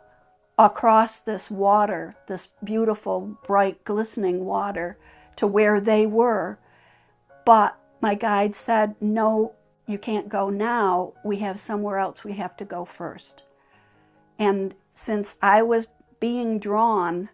across 0.58 1.18
this 1.18 1.50
water, 1.50 2.16
this 2.26 2.48
beautiful, 2.62 3.38
bright, 3.46 3.84
glistening 3.84 4.44
water, 4.44 4.98
to 5.36 5.46
where 5.46 5.80
they 5.80 6.06
were. 6.06 6.58
But 7.44 7.78
my 8.00 8.14
guide 8.14 8.54
said, 8.54 8.94
No, 9.00 9.54
you 9.86 9.98
can't 9.98 10.28
go 10.28 10.50
now. 10.50 11.12
We 11.24 11.38
have 11.38 11.58
somewhere 11.58 11.98
else 11.98 12.24
we 12.24 12.34
have 12.34 12.56
to 12.58 12.64
go 12.64 12.84
first. 12.84 13.44
And 14.42 14.74
since 14.92 15.38
I 15.40 15.62
was 15.62 15.86
being 16.18 16.58
drawn 16.58 17.28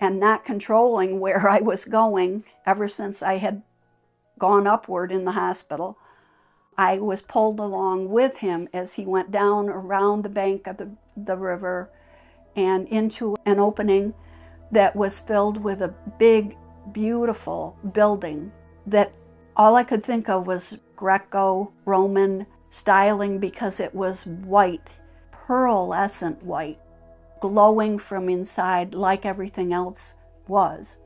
and 0.00 0.20
not 0.20 0.44
controlling 0.44 1.18
where 1.24 1.50
I 1.50 1.58
was 1.58 1.84
going 1.84 2.44
ever 2.64 2.86
since 2.86 3.24
I 3.24 3.38
had 3.38 3.62
gone 4.38 4.68
upward 4.68 5.10
in 5.10 5.24
the 5.24 5.32
hospital, 5.32 5.98
I 6.76 6.98
was 6.98 7.22
pulled 7.22 7.58
along 7.58 8.10
with 8.10 8.38
him 8.38 8.68
as 8.72 8.94
he 8.94 9.04
went 9.04 9.32
down 9.32 9.68
around 9.68 10.22
the 10.22 10.28
bank 10.28 10.68
of 10.68 10.76
the, 10.76 10.90
the 11.16 11.36
river 11.36 11.90
and 12.54 12.86
into 12.86 13.34
an 13.44 13.58
opening 13.58 14.14
that 14.70 14.94
was 14.94 15.18
filled 15.18 15.56
with 15.56 15.82
a 15.82 15.92
big, 16.20 16.56
beautiful 16.92 17.76
building 17.92 18.52
that 18.86 19.12
all 19.56 19.74
I 19.74 19.82
could 19.82 20.04
think 20.04 20.28
of 20.28 20.46
was 20.46 20.78
Greco 20.94 21.72
Roman 21.84 22.46
styling 22.68 23.40
because 23.40 23.80
it 23.80 23.92
was 23.92 24.24
white 24.24 24.88
pearlescent 25.48 26.42
white, 26.42 26.78
glowing 27.40 27.98
from 27.98 28.28
inside 28.28 28.92
like 28.92 29.24
everything 29.24 29.72
else 29.72 30.14
was. 30.46 30.98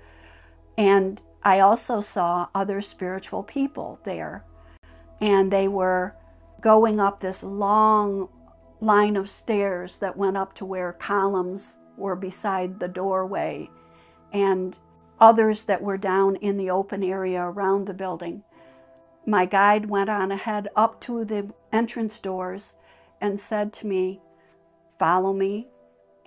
And 0.77 1.23
I 1.45 1.61
also 1.61 2.01
saw 2.01 2.49
other 2.53 2.81
spiritual 2.81 3.45
people 3.45 4.01
there. 4.03 4.45
And 5.21 5.53
they 5.53 5.69
were 5.69 6.17
going 6.61 6.99
up 6.99 7.21
this 7.21 7.45
long 7.45 8.29
line 8.81 9.15
of 9.15 9.31
stairs 9.31 9.99
that 9.99 10.17
went 10.17 10.37
up 10.37 10.55
to 10.55 10.65
where 10.65 10.93
columns 10.93 11.79
were 11.97 12.17
beside 12.17 12.81
the 12.81 12.89
doorway, 12.89 13.71
and 14.33 14.77
others 15.21 15.65
that 15.65 15.83
were 15.83 15.99
down 15.99 16.35
in 16.37 16.57
the 16.57 16.71
open 16.71 17.05
area 17.05 17.41
around 17.41 17.87
the 17.87 17.95
building. 17.95 18.43
My 19.25 19.47
guide 19.47 19.89
went 19.89 20.11
on 20.11 20.33
ahead 20.33 20.67
up 20.75 21.01
to 21.03 21.25
the 21.25 21.53
entrance 21.73 22.19
doors 22.19 22.75
and 23.21 23.39
said 23.39 23.73
to 23.75 23.87
me, 23.87 24.21
follow 25.03 25.33
me. 25.33 25.67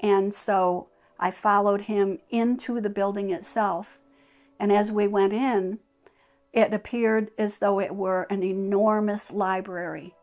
And 0.02 0.34
so 0.34 0.90
I 1.18 1.32
followed 1.32 1.84
him 1.84 2.20
into 2.30 2.82
the 2.82 2.90
building 2.90 3.32
itself. 3.32 4.00
And 4.60 4.70
as 4.70 4.92
we 4.92 5.08
went 5.08 5.32
in, 5.32 5.80
it 6.52 6.74
appeared 6.74 7.32
as 7.38 7.60
though 7.60 7.80
it 7.80 7.96
were 7.96 8.24
an 8.24 8.44
enormous 8.44 9.32
library. 9.32 10.14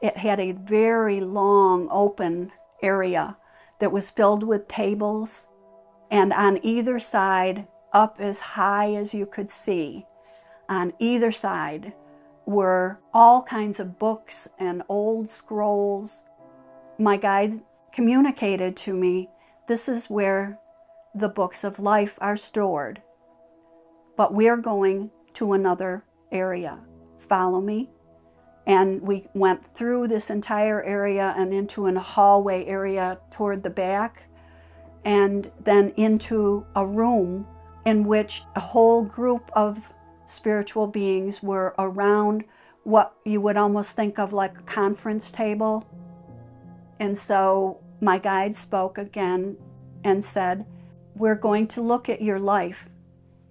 It 0.00 0.16
had 0.16 0.38
a 0.38 0.52
very 0.52 1.20
long 1.20 1.88
open 1.90 2.52
area 2.80 3.36
that 3.80 3.90
was 3.90 4.10
filled 4.10 4.44
with 4.44 4.68
tables, 4.68 5.48
and 6.08 6.32
on 6.32 6.64
either 6.64 7.00
side, 7.00 7.66
up 7.92 8.20
as 8.20 8.38
high 8.38 8.94
as 8.94 9.12
you 9.12 9.26
could 9.26 9.50
see, 9.50 10.06
on 10.68 10.92
either 11.00 11.32
side 11.32 11.94
were 12.46 13.00
all 13.12 13.42
kinds 13.42 13.80
of 13.80 13.98
books 13.98 14.46
and 14.56 14.84
old 14.88 15.30
scrolls. 15.30 16.22
My 16.96 17.16
guide 17.16 17.60
communicated 17.92 18.76
to 18.78 18.94
me 18.94 19.28
this 19.68 19.88
is 19.88 20.10
where 20.10 20.58
the 21.14 21.28
books 21.28 21.64
of 21.64 21.78
life 21.78 22.18
are 22.20 22.36
stored. 22.36 23.02
But 24.16 24.34
we're 24.34 24.56
going 24.56 25.10
to 25.34 25.52
another 25.52 26.04
area. 26.30 26.78
Follow 27.28 27.60
me. 27.60 27.90
And 28.66 29.00
we 29.02 29.28
went 29.34 29.74
through 29.74 30.08
this 30.08 30.30
entire 30.30 30.82
area 30.82 31.34
and 31.36 31.52
into 31.52 31.86
a 31.86 31.98
hallway 31.98 32.64
area 32.66 33.18
toward 33.32 33.62
the 33.62 33.70
back, 33.70 34.24
and 35.04 35.50
then 35.64 35.90
into 35.96 36.64
a 36.76 36.86
room 36.86 37.46
in 37.84 38.04
which 38.04 38.44
a 38.54 38.60
whole 38.60 39.02
group 39.02 39.50
of 39.54 39.80
spiritual 40.26 40.86
beings 40.86 41.42
were 41.42 41.74
around 41.78 42.44
what 42.84 43.14
you 43.24 43.40
would 43.40 43.56
almost 43.56 43.96
think 43.96 44.18
of 44.18 44.32
like 44.32 44.56
a 44.58 44.62
conference 44.62 45.30
table. 45.30 45.84
And 47.00 47.18
so 47.18 47.81
my 48.02 48.18
guide 48.18 48.56
spoke 48.56 48.98
again 48.98 49.56
and 50.02 50.24
said, 50.24 50.66
We're 51.14 51.36
going 51.36 51.68
to 51.68 51.80
look 51.80 52.08
at 52.08 52.20
your 52.20 52.40
life 52.40 52.88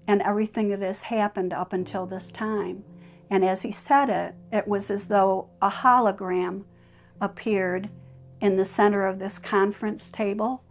and 0.08 0.22
everything 0.22 0.70
that 0.70 0.82
has 0.82 1.04
happened 1.04 1.54
up 1.54 1.72
until 1.72 2.06
this 2.06 2.30
time. 2.30 2.84
And 3.30 3.46
as 3.46 3.62
he 3.62 3.72
said 3.72 4.10
it, 4.10 4.36
it 4.52 4.68
was 4.68 4.92
as 4.92 5.08
though 5.08 5.50
a 5.62 5.70
hologram 5.70 6.66
appeared 7.22 7.90
in 8.42 8.58
the 8.58 8.66
center 8.66 9.08
of 9.08 9.20
this 9.20 9.40
conference 9.40 10.12
table. 10.12 10.64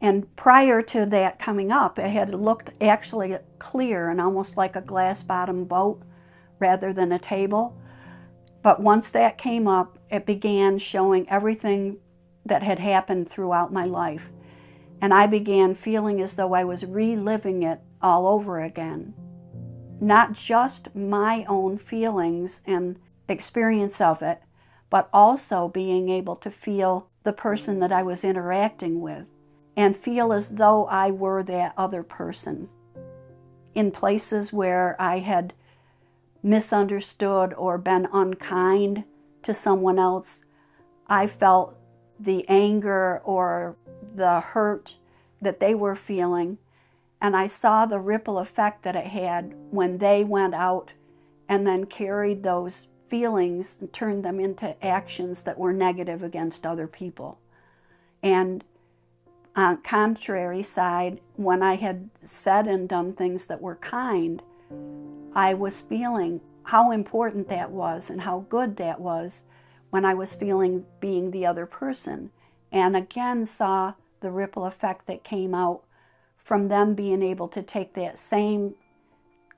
And 0.00 0.34
prior 0.36 0.80
to 0.82 1.04
that 1.06 1.40
coming 1.40 1.72
up, 1.72 1.98
it 1.98 2.10
had 2.10 2.32
looked 2.32 2.70
actually 2.80 3.36
clear 3.58 4.08
and 4.08 4.20
almost 4.20 4.56
like 4.56 4.76
a 4.76 4.80
glass 4.80 5.24
bottom 5.24 5.64
boat 5.64 6.00
rather 6.60 6.92
than 6.92 7.10
a 7.10 7.18
table. 7.18 7.76
But 8.62 8.80
once 8.80 9.10
that 9.10 9.36
came 9.36 9.66
up, 9.66 9.98
it 10.10 10.26
began 10.26 10.78
showing 10.78 11.28
everything 11.28 11.98
that 12.48 12.62
had 12.62 12.78
happened 12.78 13.28
throughout 13.28 13.72
my 13.72 13.84
life. 13.84 14.30
And 15.00 15.12
I 15.12 15.26
began 15.26 15.74
feeling 15.74 16.20
as 16.20 16.36
though 16.36 16.54
I 16.54 16.64
was 16.64 16.84
reliving 16.84 17.62
it 17.62 17.80
all 18.00 18.26
over 18.26 18.60
again. 18.60 19.14
Not 20.00 20.32
just 20.32 20.94
my 20.94 21.44
own 21.48 21.78
feelings 21.78 22.62
and 22.66 22.98
experience 23.28 24.00
of 24.00 24.22
it, 24.22 24.42
but 24.90 25.08
also 25.12 25.68
being 25.68 26.08
able 26.08 26.36
to 26.36 26.50
feel 26.50 27.08
the 27.24 27.32
person 27.32 27.80
that 27.80 27.92
I 27.92 28.02
was 28.02 28.24
interacting 28.24 29.00
with 29.00 29.26
and 29.76 29.96
feel 29.96 30.32
as 30.32 30.50
though 30.50 30.86
I 30.86 31.10
were 31.10 31.42
that 31.42 31.74
other 31.76 32.02
person. 32.02 32.68
In 33.74 33.90
places 33.90 34.52
where 34.52 34.96
I 34.98 35.18
had 35.18 35.52
misunderstood 36.42 37.52
or 37.54 37.76
been 37.76 38.08
unkind 38.12 39.04
to 39.42 39.52
someone 39.52 39.98
else, 39.98 40.44
I 41.08 41.26
felt 41.26 41.76
the 42.18 42.44
anger 42.48 43.20
or 43.24 43.76
the 44.14 44.40
hurt 44.40 44.96
that 45.40 45.60
they 45.60 45.74
were 45.74 45.94
feeling, 45.94 46.58
and 47.20 47.36
I 47.36 47.46
saw 47.46 47.86
the 47.86 47.98
ripple 47.98 48.38
effect 48.38 48.82
that 48.84 48.96
it 48.96 49.08
had 49.08 49.54
when 49.70 49.98
they 49.98 50.24
went 50.24 50.54
out 50.54 50.92
and 51.48 51.66
then 51.66 51.86
carried 51.86 52.42
those 52.42 52.88
feelings 53.08 53.76
and 53.80 53.92
turned 53.92 54.24
them 54.24 54.40
into 54.40 54.84
actions 54.84 55.42
that 55.42 55.58
were 55.58 55.72
negative 55.72 56.22
against 56.22 56.66
other 56.66 56.86
people. 56.86 57.38
And 58.22 58.64
on 59.54 59.82
contrary 59.82 60.62
side, 60.62 61.20
when 61.36 61.62
I 61.62 61.76
had 61.76 62.10
said 62.22 62.66
and 62.66 62.88
done 62.88 63.12
things 63.12 63.46
that 63.46 63.62
were 63.62 63.76
kind, 63.76 64.42
I 65.34 65.54
was 65.54 65.80
feeling 65.80 66.40
how 66.64 66.90
important 66.90 67.48
that 67.48 67.70
was 67.70 68.10
and 68.10 68.22
how 68.22 68.44
good 68.48 68.76
that 68.76 69.00
was 69.00 69.44
when 69.96 70.04
I 70.04 70.12
was 70.12 70.34
feeling 70.34 70.84
being 71.00 71.30
the 71.30 71.46
other 71.46 71.64
person. 71.64 72.30
And 72.70 72.94
again, 72.94 73.46
saw 73.46 73.94
the 74.20 74.30
ripple 74.30 74.66
effect 74.66 75.06
that 75.06 75.24
came 75.24 75.54
out 75.54 75.84
from 76.36 76.68
them 76.68 76.92
being 76.94 77.22
able 77.22 77.48
to 77.48 77.62
take 77.62 77.94
that 77.94 78.18
same 78.18 78.74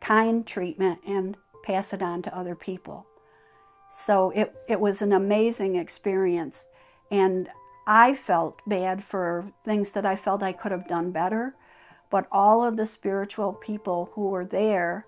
kind 0.01 0.47
treatment 0.47 1.01
and 1.05 1.37
pass 1.65 1.93
it 1.93 2.03
on 2.03 2.23
to 2.23 2.39
other 2.39 2.55
people. 2.55 3.05
So 3.91 4.31
it, 4.31 4.55
it 4.69 4.79
was 4.79 5.03
an 5.03 5.13
amazing 5.13 5.75
experience. 5.75 6.67
And 7.11 7.49
I 7.85 8.15
felt 8.15 8.61
bad 8.65 9.03
for 9.03 9.51
things 9.65 9.91
that 9.91 10.07
I 10.07 10.15
felt 10.15 10.45
I 10.45 10.53
could 10.53 10.71
have 10.71 10.87
done 10.87 11.11
better. 11.11 11.57
But 12.11 12.29
all 12.31 12.65
of 12.65 12.77
the 12.77 12.87
spiritual 12.87 13.55
people 13.55 14.11
who 14.13 14.29
were 14.29 14.45
there 14.45 15.05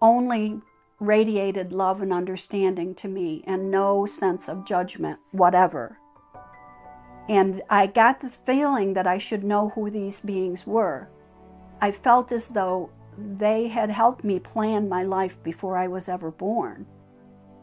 only 0.00 0.62
radiated 1.02 1.72
love 1.72 2.00
and 2.00 2.12
understanding 2.12 2.94
to 2.94 3.08
me 3.08 3.42
and 3.46 3.70
no 3.70 4.06
sense 4.06 4.48
of 4.48 4.64
judgment, 4.64 5.18
whatever. 5.32 5.98
And 7.28 7.60
I 7.68 7.86
got 7.88 8.20
the 8.20 8.30
feeling 8.30 8.94
that 8.94 9.06
I 9.06 9.18
should 9.18 9.42
know 9.42 9.70
who 9.70 9.90
these 9.90 10.20
beings 10.20 10.66
were. 10.66 11.08
I 11.80 11.90
felt 11.90 12.30
as 12.30 12.48
though 12.48 12.90
they 13.18 13.68
had 13.68 13.90
helped 13.90 14.24
me 14.24 14.38
plan 14.38 14.88
my 14.88 15.02
life 15.02 15.42
before 15.42 15.76
I 15.76 15.88
was 15.88 16.08
ever 16.08 16.30
born. 16.30 16.86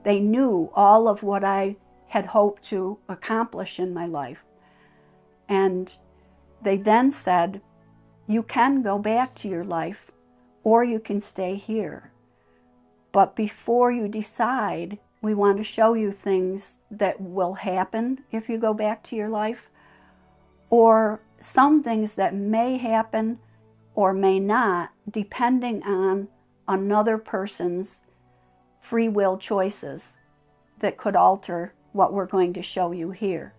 They 0.04 0.20
knew 0.20 0.70
all 0.76 1.08
of 1.08 1.24
what 1.24 1.44
I 1.44 1.78
had 2.08 2.28
hoped 2.28 2.64
to 2.64 3.00
accomplish 3.08 3.80
in 3.80 3.94
my 3.94 4.06
life. 4.06 4.44
And 5.48 5.96
they 6.62 6.78
then 6.78 7.12
said, 7.12 7.62
You 8.28 8.44
can 8.44 8.82
go 8.82 9.00
back 9.00 9.34
to 9.36 9.48
your 9.48 9.64
life 9.64 10.12
or 10.64 10.84
you 10.84 11.00
can 11.00 11.22
stay 11.22 11.56
here. 11.56 12.12
But 13.12 13.36
before 13.36 13.92
you 13.92 14.08
decide, 14.08 15.00
we 15.22 15.34
want 15.34 15.58
to 15.58 15.64
show 15.64 15.94
you 15.94 16.12
things 16.12 16.78
that 16.90 17.20
will 17.20 17.56
happen 17.56 18.24
if 18.32 18.50
you 18.50 18.58
go 18.58 18.74
back 18.74 19.04
to 19.04 19.16
your 19.16 19.30
life, 19.30 19.70
or 20.70 21.22
some 21.40 21.82
things 21.82 22.16
that 22.16 22.36
may 22.36 22.78
happen 22.78 23.40
or 23.96 24.14
may 24.14 24.40
not, 24.40 24.92
depending 25.10 25.84
on 25.84 26.28
another 26.68 27.18
person's 27.18 28.02
free 28.80 29.10
will 29.10 29.38
choices 29.38 30.18
that 30.80 30.98
could 30.98 31.16
alter 31.16 31.74
what 31.92 32.14
we're 32.14 32.26
going 32.26 32.54
to 32.54 32.62
show 32.62 32.92
you 32.92 33.12
here 33.12 33.54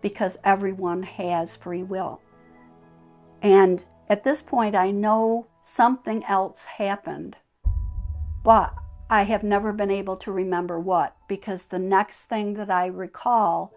because 0.00 0.38
everyone 0.44 1.02
has 1.02 1.56
free 1.56 1.82
will. 1.82 2.20
And 3.42 3.84
at 4.08 4.24
this 4.24 4.40
point, 4.40 4.76
I 4.76 4.90
know 4.90 5.46
something 5.62 6.22
else 6.24 6.64
happened, 6.64 7.36
but 8.42 8.74
I 9.08 9.22
have 9.24 9.42
never 9.42 9.72
been 9.72 9.90
able 9.90 10.16
to 10.16 10.32
remember 10.32 10.78
what 10.78 11.16
because 11.28 11.66
the 11.66 11.78
next 11.78 12.24
thing 12.24 12.54
that 12.54 12.70
I 12.70 12.86
recall 12.86 13.72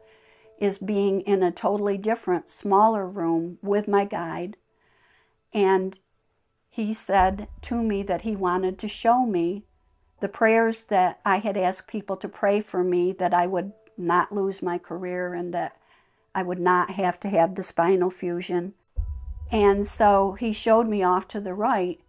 is 0.59 0.77
being 0.77 1.21
in 1.21 1.43
a 1.43 1.51
totally 1.51 1.97
different, 1.97 2.49
smaller 2.49 3.05
room 3.05 3.59
with 3.61 3.87
my 3.87 4.05
guide. 4.05 4.57
And 5.53 5.99
he 6.69 6.93
said 6.93 7.47
to 7.63 7.83
me 7.83 8.03
that 8.03 8.21
he 8.21 8.35
wanted 8.35 8.79
to 8.79 8.87
show 8.87 9.25
me 9.25 9.63
the 10.19 10.27
prayers 10.27 10.83
that 10.83 11.19
I 11.25 11.37
had 11.37 11.57
asked 11.57 11.87
people 11.87 12.17
to 12.17 12.27
pray 12.27 12.61
for 12.61 12.83
me 12.83 13.11
that 13.13 13.33
I 13.33 13.45
would 13.47 13.73
not 13.97 14.31
lose 14.31 14.61
my 14.61 14.77
career 14.77 15.33
and 15.33 15.53
that 15.53 15.75
I 16.33 16.43
would 16.43 16.59
not 16.59 16.91
have 16.91 17.19
to 17.21 17.29
have 17.29 17.55
the 17.55 17.63
spinal 17.63 18.09
fusion. 18.09 18.73
And 19.51 19.87
so 19.87 20.33
he 20.33 20.53
showed 20.53 20.87
me 20.87 21.03
off 21.03 21.27
to 21.29 21.39
the 21.39 21.53
right, 21.53 21.99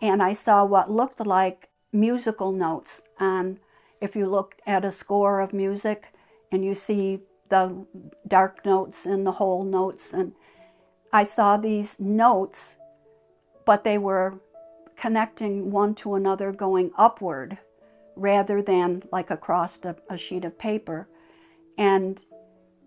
and 0.00 0.22
I 0.22 0.32
saw 0.32 0.64
what 0.64 0.90
looked 0.90 1.24
like 1.24 1.68
musical 1.92 2.52
notes. 2.52 3.02
And 3.18 3.58
if 4.00 4.16
you 4.16 4.28
look 4.28 4.56
at 4.66 4.84
a 4.84 4.90
score 4.90 5.40
of 5.40 5.52
music 5.52 6.06
and 6.50 6.64
you 6.64 6.74
see 6.74 7.20
the 7.48 7.86
dark 8.26 8.64
notes 8.64 9.06
and 9.06 9.26
the 9.26 9.32
whole 9.32 9.64
notes, 9.64 10.12
and 10.12 10.32
I 11.12 11.24
saw 11.24 11.56
these 11.56 12.00
notes, 12.00 12.76
but 13.64 13.84
they 13.84 13.98
were 13.98 14.40
connecting 14.96 15.70
one 15.70 15.94
to 15.96 16.14
another 16.14 16.52
going 16.52 16.90
upward 16.96 17.58
rather 18.16 18.62
than 18.62 19.02
like 19.10 19.30
across 19.30 19.78
a, 19.84 19.96
a 20.08 20.16
sheet 20.16 20.44
of 20.44 20.58
paper. 20.58 21.08
And 21.78 22.22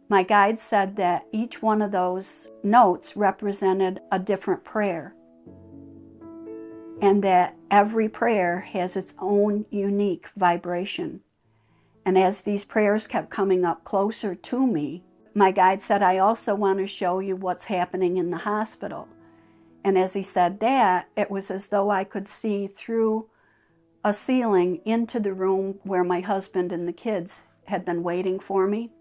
my 0.10 0.24
guide 0.24 0.60
said 0.60 0.96
that 0.98 1.26
each 1.32 1.62
one 1.62 1.82
of 1.82 1.92
those 1.92 2.48
notes 2.64 3.18
represented 3.18 4.00
a 4.12 4.20
different 4.20 4.64
prayer, 4.64 5.16
and 7.02 7.24
that 7.24 7.56
every 7.70 8.10
prayer 8.10 8.62
has 8.62 8.96
its 8.96 9.14
own 9.20 9.66
unique 9.70 10.28
vibration. 10.36 11.22
And 12.06 12.18
as 12.18 12.42
these 12.42 12.64
prayers 12.64 13.08
kept 13.08 13.30
coming 13.30 13.66
up 13.66 13.84
closer 13.84 14.36
to 14.36 14.68
me, 14.68 15.04
my 15.34 15.52
guide 15.52 15.82
said, 15.82 16.02
I 16.02 16.18
also 16.20 16.56
want 16.56 16.80
to 16.80 16.88
show 16.88 17.20
you 17.20 17.36
what's 17.36 17.66
happening 17.66 18.18
in 18.18 18.32
the 18.32 18.38
hospital. 18.38 19.08
And 19.84 19.98
as 19.98 20.14
he 20.14 20.24
said 20.24 20.62
that, 20.62 21.10
it 21.16 21.30
was 21.30 21.52
as 21.52 21.68
though 21.68 21.90
I 21.90 22.04
could 22.04 22.28
see 22.28 22.68
through 22.68 23.28
a 24.04 24.14
ceiling 24.14 24.82
into 24.86 25.20
the 25.20 25.34
room 25.34 25.80
where 25.84 26.04
my 26.04 26.22
husband 26.22 26.72
and 26.72 26.88
the 26.88 26.94
kids 26.94 27.42
had 27.66 27.84
been 27.84 28.04
waiting 28.04 28.40
for 28.40 28.68
me. 28.68 28.92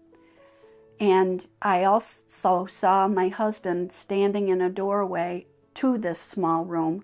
And 0.99 1.45
I 1.61 1.83
also 1.83 2.65
saw 2.65 3.07
my 3.07 3.29
husband 3.29 3.91
standing 3.91 4.47
in 4.47 4.61
a 4.61 4.69
doorway 4.69 5.47
to 5.75 5.97
this 5.97 6.19
small 6.19 6.65
room, 6.65 7.03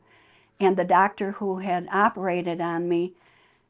and 0.62 0.78
the 0.78 0.86
doctor 0.86 1.34
who 1.34 1.58
had 1.58 1.88
operated 1.91 2.62
on 2.62 2.88
me 2.88 3.15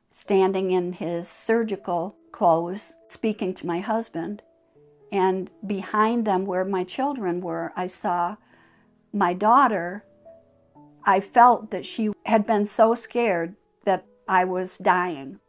standing 0.10 0.72
in 0.72 0.92
his 0.92 1.28
surgical 1.28 2.18
clothes, 2.34 2.96
speaking 3.08 3.54
to 3.54 3.66
my 3.66 3.80
husband. 3.80 4.42
And 5.10 5.50
behind 5.66 6.28
them, 6.28 6.46
where 6.46 6.66
my 6.66 6.84
children 6.84 7.40
were, 7.40 7.72
I 7.78 7.88
saw 7.88 8.36
my 9.14 9.34
daughter. 9.34 10.04
I 11.06 11.22
felt 11.22 11.72
that 11.72 11.86
she 11.86 12.12
had 12.26 12.46
been 12.46 12.66
so 12.66 12.94
scared 12.94 13.56
that 13.86 14.06
I 14.28 14.44
was 14.44 14.78
dying. 14.78 15.40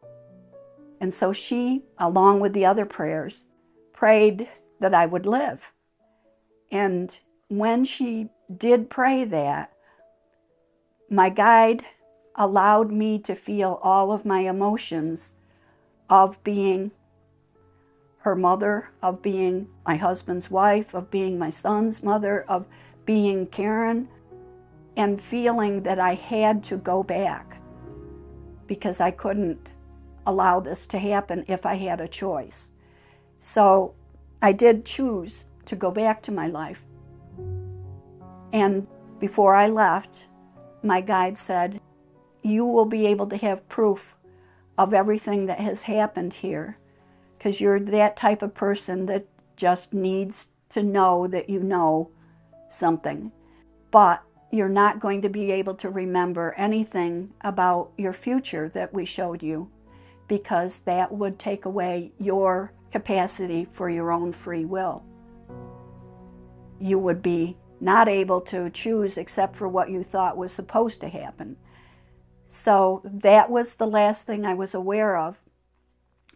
And 1.01 1.13
so 1.13 1.33
she, 1.33 1.83
along 1.99 2.39
with 2.39 2.53
the 2.53 2.65
other 2.65 2.87
prayers, 2.87 3.47
prayed 3.93 4.49
that 4.79 4.95
I 4.95 5.07
would 5.07 5.27
live. 5.27 5.73
And 6.71 7.19
when 7.49 7.85
she 7.85 8.29
did 8.57 8.89
pray 8.89 9.25
that, 9.25 9.72
my 11.13 11.29
guide 11.29 11.85
allowed 12.37 12.91
me 12.91 13.19
to 13.19 13.35
feel 13.35 13.79
all 13.83 14.13
of 14.13 14.25
my 14.25 14.41
emotions 14.41 15.35
of 16.09 16.43
being 16.43 16.91
her 18.21 18.35
mother, 18.35 18.89
of 19.03 19.21
being 19.21 19.69
my 19.87 19.97
husband's 19.97 20.51
wife, 20.51 20.95
of 20.95 21.11
being 21.11 21.39
my 21.39 21.51
son's 21.51 22.03
mother, 22.03 22.45
of 22.49 22.67
being 23.05 23.47
Karen, 23.47 24.09
and 24.97 25.21
feeling 25.21 25.83
that 25.83 25.99
I 25.99 26.15
had 26.15 26.65
to 26.65 26.79
go 26.79 27.03
back 27.03 27.59
because 28.67 28.99
I 29.01 29.11
couldn't 29.11 29.73
allow 30.27 30.61
this 30.61 30.87
to 30.87 30.99
happen 30.99 31.45
if 31.47 31.67
I 31.67 31.75
had 31.75 32.01
a 32.01 32.09
choice. 32.09 32.71
So 33.39 33.95
I 34.41 34.53
did 34.53 34.87
choose 34.87 35.45
to 35.67 35.77
go 35.77 35.91
back 35.91 36.23
to 36.23 36.33
my 36.33 36.47
life. 36.47 36.85
And 38.53 38.87
before 39.19 39.55
I 39.55 39.69
left, 39.69 40.29
my 40.83 41.01
guide 41.01 41.39
said, 41.39 41.81
You 42.43 42.65
will 42.65 42.87
be 42.87 43.07
able 43.07 43.27
to 43.29 43.37
have 43.37 43.69
proof 43.69 44.17
of 44.79 44.95
everything 44.95 45.47
that 45.47 45.61
has 45.61 45.83
happened 45.83 46.35
here 46.35 46.79
because 47.39 47.61
you're 47.61 47.81
that 47.81 48.17
type 48.17 48.43
of 48.43 48.55
person 48.55 49.07
that 49.07 49.27
just 49.57 49.93
needs 49.93 50.49
to 50.71 50.83
know 50.83 51.27
that 51.27 51.51
you 51.51 51.61
know 51.61 52.11
something. 52.69 53.33
But 53.91 54.23
you're 54.51 54.69
not 54.69 55.01
going 55.01 55.23
to 55.23 55.29
be 55.29 55.51
able 55.51 55.75
to 55.75 55.89
remember 55.89 56.55
anything 56.57 57.33
about 57.41 57.91
your 57.97 58.13
future 58.13 58.69
that 58.71 58.93
we 58.93 59.05
showed 59.05 59.43
you 59.43 59.71
because 60.29 60.81
that 60.81 61.13
would 61.13 61.39
take 61.39 61.65
away 61.65 62.13
your 62.19 62.73
capacity 62.93 63.67
for 63.73 63.89
your 63.91 64.13
own 64.13 64.33
free 64.33 64.65
will. 64.65 65.03
You 66.79 66.99
would 66.99 67.23
be 67.23 67.57
not 67.83 68.09
able 68.09 68.41
to 68.41 68.71
choose 68.71 69.19
except 69.19 69.57
for 69.57 69.69
what 69.69 69.91
you 69.91 70.03
thought 70.03 70.37
was 70.37 70.53
supposed 70.53 71.01
to 71.01 71.09
happen. 71.09 71.57
So 72.47 73.03
that 73.05 73.51
was 73.51 73.75
the 73.75 73.87
last 73.87 74.25
thing 74.25 74.47
I 74.47 74.55
was 74.55 74.75
aware 74.75 75.17
of 75.17 75.41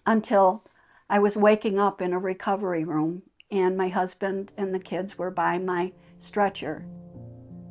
until 0.05 0.65
I 1.09 1.19
was 1.21 1.37
waking 1.37 1.79
up 1.79 2.01
in 2.01 2.13
a 2.13 2.19
recovery 2.19 2.85
room 2.85 3.23
and 3.51 3.77
my 3.77 3.89
husband 3.89 4.51
and 4.57 4.75
the 4.75 4.81
kids 4.81 5.19
were 5.19 5.31
by 5.31 5.59
my 5.59 5.93
stretcher. 6.19 6.85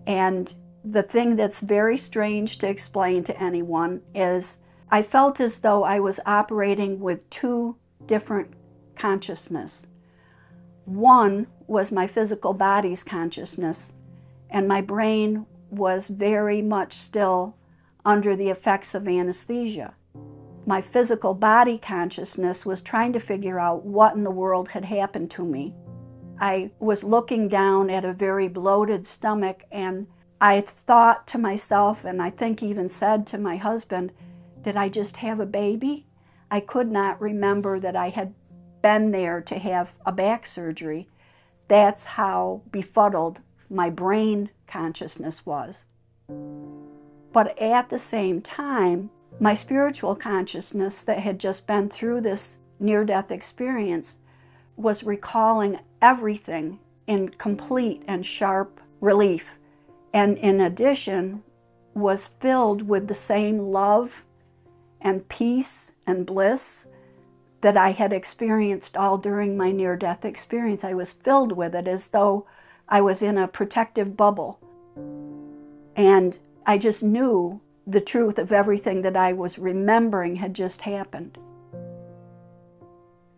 And 0.07 0.53
the 0.83 1.03
thing 1.03 1.35
that's 1.35 1.59
very 1.59 1.97
strange 1.97 2.59
to 2.59 2.69
explain 2.69 3.23
to 3.25 3.41
anyone 3.41 4.01
is 4.13 4.59
I 4.89 5.01
felt 5.01 5.39
as 5.41 5.59
though 5.59 5.83
I 5.83 5.99
was 5.99 6.19
operating 6.25 7.01
with 7.01 7.29
two 7.29 7.75
different 8.05 8.53
consciousness. 8.95 9.87
One 10.85 11.47
was 11.67 11.91
my 11.91 12.07
physical 12.07 12.53
body's 12.53 13.03
consciousness, 13.03 13.93
and 14.49 14.67
my 14.67 14.81
brain 14.81 15.45
was 15.69 16.07
very 16.07 16.61
much 16.61 16.93
still 16.93 17.55
under 18.05 18.35
the 18.35 18.49
effects 18.49 18.93
of 18.93 19.07
anesthesia. 19.07 19.95
My 20.65 20.81
physical 20.81 21.33
body 21.33 21.77
consciousness 21.77 22.65
was 22.65 22.81
trying 22.81 23.13
to 23.13 23.19
figure 23.19 23.59
out 23.59 23.85
what 23.85 24.15
in 24.15 24.23
the 24.23 24.31
world 24.31 24.69
had 24.69 24.85
happened 24.85 25.29
to 25.31 25.43
me. 25.43 25.73
I 26.39 26.71
was 26.79 27.03
looking 27.03 27.47
down 27.47 27.89
at 27.89 28.05
a 28.05 28.13
very 28.13 28.47
bloated 28.47 29.07
stomach, 29.07 29.63
and 29.71 30.07
I 30.41 30.61
thought 30.61 31.27
to 31.27 31.37
myself, 31.37 32.03
and 32.03 32.21
I 32.21 32.29
think 32.29 32.61
even 32.61 32.89
said 32.89 33.25
to 33.27 33.37
my 33.37 33.57
husband, 33.57 34.11
Did 34.61 34.75
I 34.75 34.89
just 34.89 35.17
have 35.17 35.39
a 35.39 35.45
baby? 35.45 36.07
I 36.51 36.59
could 36.59 36.91
not 36.91 37.21
remember 37.21 37.79
that 37.79 37.95
I 37.95 38.09
had 38.09 38.33
been 38.81 39.11
there 39.11 39.41
to 39.41 39.57
have 39.57 39.93
a 40.05 40.11
back 40.11 40.45
surgery. 40.45 41.07
That's 41.67 42.05
how 42.05 42.61
befuddled 42.71 43.39
my 43.69 43.89
brain 43.89 44.49
consciousness 44.67 45.45
was. 45.45 45.85
But 47.33 47.59
at 47.59 47.89
the 47.89 47.99
same 47.99 48.41
time, 48.41 49.09
my 49.39 49.53
spiritual 49.53 50.15
consciousness 50.15 51.01
that 51.01 51.19
had 51.19 51.39
just 51.39 51.67
been 51.67 51.89
through 51.89 52.21
this 52.21 52.57
near 52.79 53.03
death 53.03 53.31
experience 53.31 54.17
was 54.77 55.03
recalling 55.03 55.79
everything 56.01 56.79
in 57.07 57.29
complete 57.29 58.03
and 58.07 58.25
sharp 58.25 58.79
relief. 59.01 59.57
And 60.13 60.37
in 60.37 60.61
addition, 60.61 61.43
was 61.93 62.27
filled 62.27 62.83
with 62.87 63.07
the 63.07 63.13
same 63.13 63.59
love 63.59 64.23
and 65.01 65.27
peace 65.27 65.93
and 66.05 66.25
bliss 66.25 66.87
that 67.65 67.75
I 67.75 67.93
had 67.93 68.13
experienced 68.13 68.95
all 68.95 69.17
during 69.17 69.57
my 69.57 69.71
near 69.71 69.95
death 69.95 70.23
experience. 70.23 70.83
I 70.83 70.93
was 70.93 71.13
filled 71.13 71.53
with 71.53 71.73
it 71.73 71.87
as 71.87 72.09
though 72.09 72.45
I 72.87 73.01
was 73.01 73.23
in 73.23 73.39
a 73.39 73.47
protective 73.47 74.15
bubble. 74.15 74.59
And 75.95 76.37
I 76.67 76.77
just 76.77 77.01
knew 77.01 77.61
the 77.87 78.01
truth 78.01 78.37
of 78.37 78.51
everything 78.51 79.01
that 79.01 79.17
I 79.17 79.33
was 79.33 79.57
remembering 79.57 80.35
had 80.35 80.53
just 80.53 80.81
happened. 80.81 81.39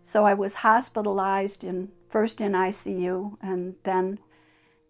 So 0.03 0.25
I 0.25 0.33
was 0.33 0.55
hospitalized 0.55 1.63
in 1.63 1.87
first 2.09 2.41
in 2.41 2.51
ICU 2.51 3.37
and 3.41 3.75
then 3.83 4.19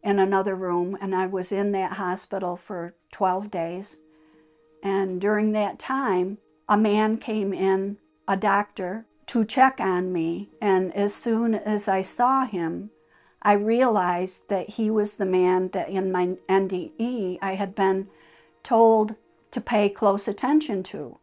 in 0.02 0.18
another 0.18 0.56
room 0.56 0.98
and 1.00 1.14
I 1.14 1.28
was 1.28 1.52
in 1.52 1.74
that 1.74 1.94
hospital 1.94 2.56
for 2.56 2.96
12 3.12 3.52
days. 3.52 3.98
And 4.82 5.22
during 5.22 5.52
that 5.52 5.78
time, 5.78 6.40
a 6.68 6.76
man 6.76 7.18
came 7.18 7.54
in, 7.54 7.98
a 8.28 8.36
doctor, 8.36 9.06
to 9.28 9.46
check 9.46 9.80
on 9.80 10.12
me. 10.12 10.50
And 10.62 10.94
as 10.96 11.14
soon 11.14 11.56
as 11.56 11.88
I 11.88 12.02
saw 12.02 12.46
him, 12.46 12.92
I 13.42 13.54
realized 13.54 14.50
that 14.50 14.72
he 14.72 14.90
was 14.90 15.16
the 15.16 15.26
man 15.26 15.70
that 15.70 15.90
in 15.90 16.12
my 16.12 16.38
NDE 16.50 17.38
I 17.42 17.56
had 17.56 17.76
been 17.76 18.08
told 18.64 19.16
to 19.52 19.62
pay 19.62 19.90
close 19.90 20.28
attention 20.28 20.84
to. 20.84 21.20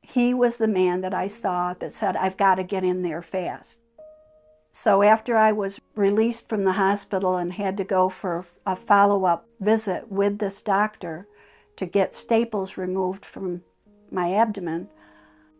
He 0.00 0.34
was 0.34 0.58
the 0.58 0.68
man 0.68 1.00
that 1.00 1.14
I 1.14 1.28
saw 1.28 1.74
that 1.74 1.92
said, 1.92 2.16
I've 2.16 2.36
got 2.36 2.56
to 2.56 2.64
get 2.64 2.84
in 2.84 3.02
there 3.02 3.22
fast. 3.22 3.80
So 4.72 5.02
after 5.02 5.36
I 5.36 5.52
was 5.52 5.80
released 5.94 6.48
from 6.48 6.62
the 6.62 6.72
hospital 6.72 7.36
and 7.36 7.52
had 7.52 7.76
to 7.78 7.84
go 7.84 8.08
for 8.08 8.46
a 8.64 8.76
follow 8.76 9.24
up 9.24 9.46
visit 9.58 10.10
with 10.10 10.38
this 10.38 10.62
doctor 10.62 11.26
to 11.76 11.86
get 11.86 12.14
staples 12.14 12.76
removed 12.76 13.24
from 13.24 13.62
my 14.10 14.32
abdomen, 14.32 14.88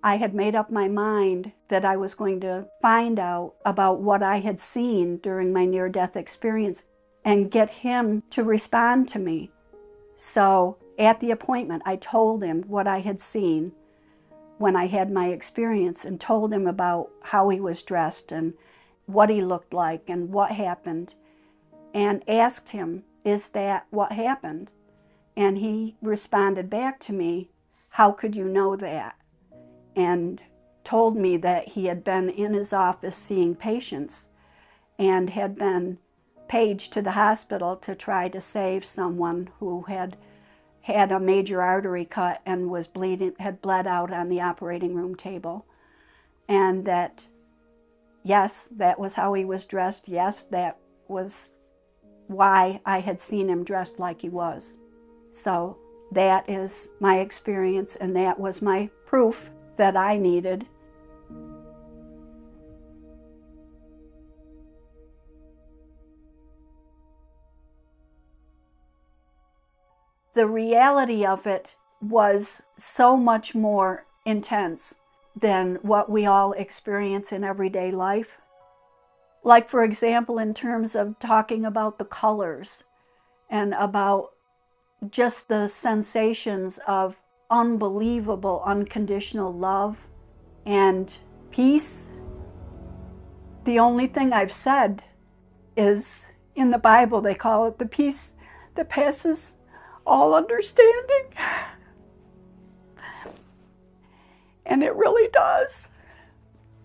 I 0.02 0.16
had 0.16 0.34
made 0.34 0.54
up 0.54 0.70
my 0.70 0.88
mind 0.88 1.52
that 1.68 1.84
I 1.84 1.96
was 1.96 2.14
going 2.14 2.40
to 2.40 2.66
find 2.80 3.18
out 3.18 3.54
about 3.64 4.00
what 4.00 4.22
I 4.22 4.38
had 4.38 4.58
seen 4.58 5.18
during 5.18 5.52
my 5.52 5.66
near 5.66 5.88
death 5.90 6.16
experience 6.16 6.84
and 7.22 7.50
get 7.50 7.70
him 7.70 8.22
to 8.30 8.42
respond 8.42 9.08
to 9.08 9.18
me. 9.18 9.50
So 10.16 10.78
at 10.98 11.20
the 11.20 11.30
appointment, 11.30 11.82
I 11.84 11.96
told 11.96 12.42
him 12.42 12.62
what 12.66 12.86
I 12.86 13.00
had 13.00 13.20
seen 13.20 13.72
when 14.56 14.74
I 14.74 14.86
had 14.86 15.10
my 15.10 15.28
experience 15.28 16.04
and 16.04 16.20
told 16.20 16.52
him 16.52 16.66
about 16.66 17.10
how 17.22 17.50
he 17.50 17.60
was 17.60 17.82
dressed 17.82 18.32
and 18.32 18.54
what 19.06 19.28
he 19.30 19.42
looked 19.42 19.74
like 19.74 20.08
and 20.08 20.30
what 20.30 20.52
happened 20.52 21.14
and 21.92 22.26
asked 22.28 22.70
him, 22.70 23.04
Is 23.24 23.50
that 23.50 23.86
what 23.90 24.12
happened? 24.12 24.70
And 25.36 25.58
he 25.58 25.96
responded 26.00 26.70
back 26.70 27.00
to 27.00 27.12
me, 27.12 27.50
How 27.90 28.12
could 28.12 28.34
you 28.34 28.44
know 28.44 28.76
that? 28.76 29.16
And 30.00 30.40
told 30.82 31.14
me 31.14 31.36
that 31.36 31.68
he 31.68 31.86
had 31.86 32.02
been 32.02 32.30
in 32.30 32.54
his 32.54 32.72
office 32.72 33.16
seeing 33.16 33.54
patients 33.54 34.28
and 34.98 35.30
had 35.30 35.56
been 35.56 35.98
paged 36.48 36.92
to 36.92 37.02
the 37.02 37.12
hospital 37.12 37.76
to 37.76 37.94
try 37.94 38.28
to 38.28 38.40
save 38.40 38.84
someone 38.84 39.50
who 39.58 39.82
had 39.82 40.16
had 40.82 41.12
a 41.12 41.20
major 41.20 41.60
artery 41.60 42.06
cut 42.06 42.40
and 42.46 42.70
was 42.70 42.86
bleeding 42.86 43.34
had 43.38 43.60
bled 43.60 43.86
out 43.86 44.10
on 44.10 44.28
the 44.28 44.40
operating 44.40 44.94
room 44.94 45.14
table. 45.14 45.66
And 46.48 46.86
that 46.86 47.26
yes 48.24 48.68
that 48.76 48.98
was 48.98 49.14
how 49.14 49.34
he 49.34 49.44
was 49.44 49.66
dressed. 49.66 50.08
Yes 50.08 50.44
that 50.44 50.78
was 51.08 51.50
why 52.26 52.80
I 52.86 53.00
had 53.00 53.20
seen 53.20 53.50
him 53.50 53.64
dressed 53.64 53.98
like 53.98 54.22
he 54.22 54.30
was. 54.30 54.74
So 55.30 55.76
that 56.10 56.48
is 56.48 56.90
my 57.00 57.20
experience 57.20 57.96
and 57.96 58.16
that 58.16 58.40
was 58.40 58.62
my 58.62 58.88
proof 59.04 59.50
that 59.76 59.96
I 59.96 60.16
needed. 60.16 60.66
The 70.33 70.46
reality 70.46 71.24
of 71.24 71.46
it 71.46 71.74
was 72.00 72.62
so 72.76 73.16
much 73.16 73.54
more 73.54 74.06
intense 74.24 74.94
than 75.35 75.76
what 75.83 76.11
we 76.11 76.24
all 76.24 76.52
experience 76.52 77.33
in 77.33 77.44
everyday 77.44 77.90
life. 77.90 78.40
Like, 79.42 79.68
for 79.68 79.83
example, 79.83 80.38
in 80.38 80.54
terms 80.54 80.94
of 80.94 81.18
talking 81.18 81.64
about 81.64 81.98
the 81.98 82.04
colors 82.04 82.85
and 83.48 83.74
about 83.74 84.30
just 85.11 85.48
the 85.48 85.66
sensations 85.66 86.78
of 86.87 87.16
unbelievable, 87.50 88.62
unconditional 88.64 89.52
love 89.52 90.08
and 90.64 91.18
peace. 91.50 92.08
The 93.64 93.78
only 93.78 94.06
thing 94.06 94.32
I've 94.32 94.52
said 94.52 95.02
is 95.76 96.26
in 96.54 96.70
the 96.70 96.78
Bible, 96.78 97.20
they 97.20 97.34
call 97.34 97.66
it 97.66 97.78
the 97.78 97.86
peace 97.86 98.34
that 98.74 98.88
passes 98.88 99.56
all 100.06 100.34
understanding. 100.34 101.34
And 104.70 104.84
it 104.84 104.94
really 104.94 105.28
does. 105.32 105.88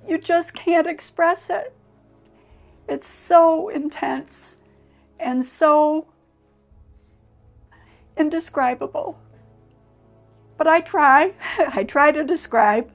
You 0.08 0.18
just 0.18 0.56
can't 0.56 0.88
express 0.88 1.52
it. 1.52 1.72
It's 2.90 3.08
so 3.08 3.70
intense 3.70 4.58
and 5.20 5.46
so 5.46 6.08
indescribable. 8.18 9.20
But 10.58 10.68
I 10.68 10.82
try, 10.82 11.34
I 11.60 11.84
try 11.84 12.12
to 12.12 12.24
describe. 12.24 12.92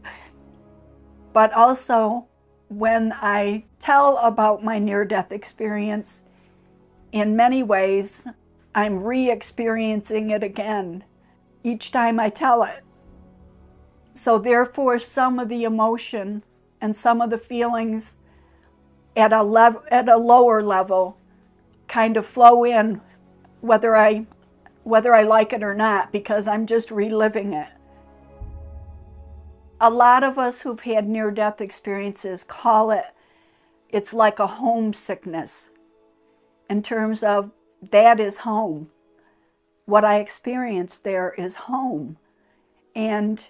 But 1.32 1.52
also, 1.52 2.26
when 2.68 3.12
I 3.12 3.64
tell 3.78 4.18
about 4.18 4.64
my 4.64 4.78
near 4.78 5.04
death 5.04 5.32
experience, 5.32 6.22
in 7.12 7.36
many 7.36 7.62
ways, 7.62 8.26
I'm 8.74 9.02
re 9.02 9.30
experiencing 9.30 10.30
it 10.30 10.42
again 10.42 11.04
each 11.62 11.90
time 11.90 12.18
I 12.18 12.30
tell 12.30 12.62
it. 12.62 12.82
So, 14.14 14.38
therefore, 14.38 14.98
some 14.98 15.38
of 15.38 15.48
the 15.48 15.64
emotion 15.64 16.42
and 16.80 16.94
some 16.96 17.20
of 17.20 17.30
the 17.30 17.38
feelings 17.38 18.16
at 19.16 19.32
a, 19.32 19.42
lev- 19.42 19.84
at 19.90 20.08
a 20.08 20.16
lower 20.16 20.62
level 20.62 21.16
kind 21.88 22.16
of 22.16 22.26
flow 22.26 22.64
in, 22.64 23.00
whether 23.60 23.96
I 23.96 24.26
whether 24.84 25.14
I 25.14 25.22
like 25.22 25.52
it 25.52 25.62
or 25.62 25.74
not, 25.74 26.12
because 26.12 26.48
I'm 26.48 26.66
just 26.66 26.90
reliving 26.90 27.52
it. 27.52 27.68
A 29.80 29.90
lot 29.90 30.24
of 30.24 30.38
us 30.38 30.62
who've 30.62 30.80
had 30.80 31.08
near 31.08 31.30
death 31.30 31.60
experiences 31.60 32.44
call 32.44 32.90
it, 32.90 33.04
it's 33.88 34.12
like 34.12 34.38
a 34.38 34.46
homesickness 34.46 35.70
in 36.68 36.82
terms 36.82 37.22
of 37.22 37.50
that 37.90 38.20
is 38.20 38.38
home. 38.38 38.90
What 39.86 40.04
I 40.04 40.20
experienced 40.20 41.02
there 41.02 41.34
is 41.36 41.54
home. 41.56 42.18
And 42.94 43.48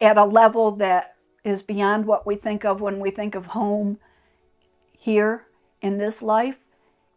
at 0.00 0.18
a 0.18 0.24
level 0.24 0.72
that 0.72 1.14
is 1.44 1.62
beyond 1.62 2.06
what 2.06 2.26
we 2.26 2.36
think 2.36 2.64
of 2.64 2.80
when 2.80 2.98
we 2.98 3.10
think 3.10 3.34
of 3.34 3.46
home 3.46 3.98
here 4.92 5.46
in 5.80 5.98
this 5.98 6.20
life, 6.20 6.58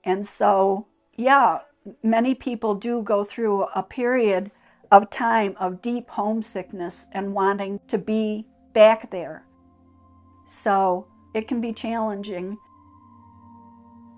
And 0.04 0.26
so, 0.26 0.88
yeah, 1.16 1.60
many 2.04 2.36
people 2.36 2.76
do 2.76 3.02
go 3.02 3.24
through 3.24 3.64
a 3.76 3.84
period 3.84 4.52
of 4.92 5.10
time 5.10 5.56
of 5.60 5.82
deep 5.82 6.10
homesickness 6.10 7.08
and 7.12 7.34
wanting 7.34 7.80
to 7.88 7.98
be 7.98 8.46
back 8.74 9.12
there. 9.12 9.46
So 10.46 11.08
it 11.34 11.48
can 11.48 11.62
be 11.62 11.74
challenging. 11.74 12.58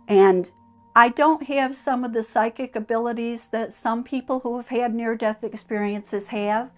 And 0.07 0.51
I 0.95 1.09
don't 1.09 1.43
have 1.43 1.75
some 1.75 2.03
of 2.03 2.13
the 2.13 2.23
psychic 2.23 2.75
abilities 2.75 3.47
that 3.47 3.73
some 3.73 4.03
people 4.03 4.41
who 4.41 4.57
have 4.57 4.67
had 4.67 4.93
near 4.93 5.15
death 5.15 5.43
experiences 5.43 6.29
have, 6.29 6.71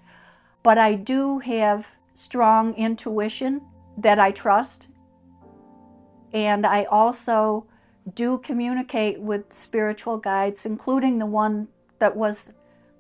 but 0.62 0.78
I 0.78 0.94
do 0.94 1.40
have 1.40 1.88
strong 2.14 2.74
intuition 2.76 3.62
that 3.98 4.20
I 4.20 4.32
trust. 4.32 4.90
And 6.32 6.66
I 6.66 6.84
also 6.86 7.68
do 8.14 8.38
communicate 8.38 9.20
with 9.20 9.46
spiritual 9.58 10.18
guides, 10.18 10.66
including 10.66 11.20
the 11.20 11.26
one 11.26 11.68
that 12.00 12.16
was 12.16 12.52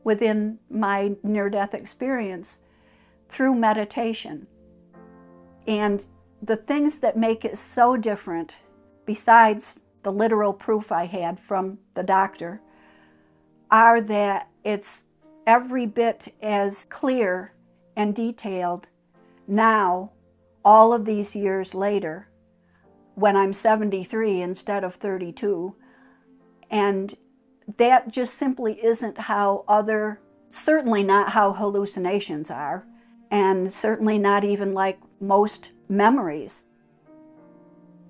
within 0.04 0.60
my 0.70 1.16
near 1.24 1.50
death 1.50 1.74
experience, 1.74 2.62
through 3.30 3.56
meditation. 3.56 4.48
And 5.68 6.06
the 6.42 6.58
things 6.58 7.00
that 7.00 7.18
make 7.18 7.46
it 7.46 7.58
so 7.58 7.96
different, 7.98 8.56
besides 9.06 9.80
the 10.04 10.12
literal 10.12 10.54
proof 10.54 10.92
I 10.92 11.06
had 11.06 11.40
from 11.40 11.80
the 11.94 12.04
doctor, 12.04 12.62
are 13.72 14.02
that 14.02 14.50
it's 14.64 15.06
every 15.48 15.86
bit 15.86 16.34
as 16.42 16.86
clear 16.90 17.54
and 17.96 18.14
detailed 18.16 18.88
now, 19.48 20.12
all 20.64 20.94
of 20.94 21.06
these 21.06 21.36
years 21.36 21.76
later, 21.76 22.28
when 23.16 23.36
I'm 23.36 23.54
73 23.54 24.42
instead 24.42 24.84
of 24.84 24.96
32. 24.96 25.76
And 26.70 27.16
that 27.78 28.12
just 28.12 28.36
simply 28.36 28.84
isn't 28.84 29.18
how 29.18 29.64
other, 29.68 30.20
certainly 30.50 31.04
not 31.04 31.32
how 31.32 31.54
hallucinations 31.54 32.50
are, 32.50 32.86
and 33.32 33.72
certainly 33.72 34.18
not 34.18 34.44
even 34.44 34.74
like 34.74 35.00
most 35.20 35.72
memories. 35.88 36.64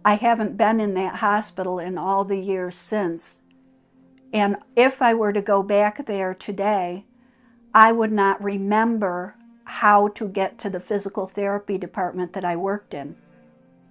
I 0.05 0.15
haven't 0.15 0.57
been 0.57 0.79
in 0.79 0.93
that 0.95 1.15
hospital 1.15 1.79
in 1.79 1.97
all 1.97 2.25
the 2.25 2.39
years 2.39 2.75
since. 2.75 3.41
And 4.33 4.57
if 4.75 5.01
I 5.01 5.13
were 5.13 5.31
to 5.31 5.41
go 5.41 5.63
back 5.63 6.05
there 6.05 6.33
today, 6.33 7.05
I 7.73 7.91
would 7.91 8.11
not 8.11 8.43
remember 8.43 9.35
how 9.65 10.09
to 10.09 10.27
get 10.27 10.59
to 10.59 10.69
the 10.69 10.79
physical 10.79 11.27
therapy 11.27 11.77
department 11.77 12.33
that 12.33 12.43
I 12.43 12.55
worked 12.55 12.93
in. 12.93 13.15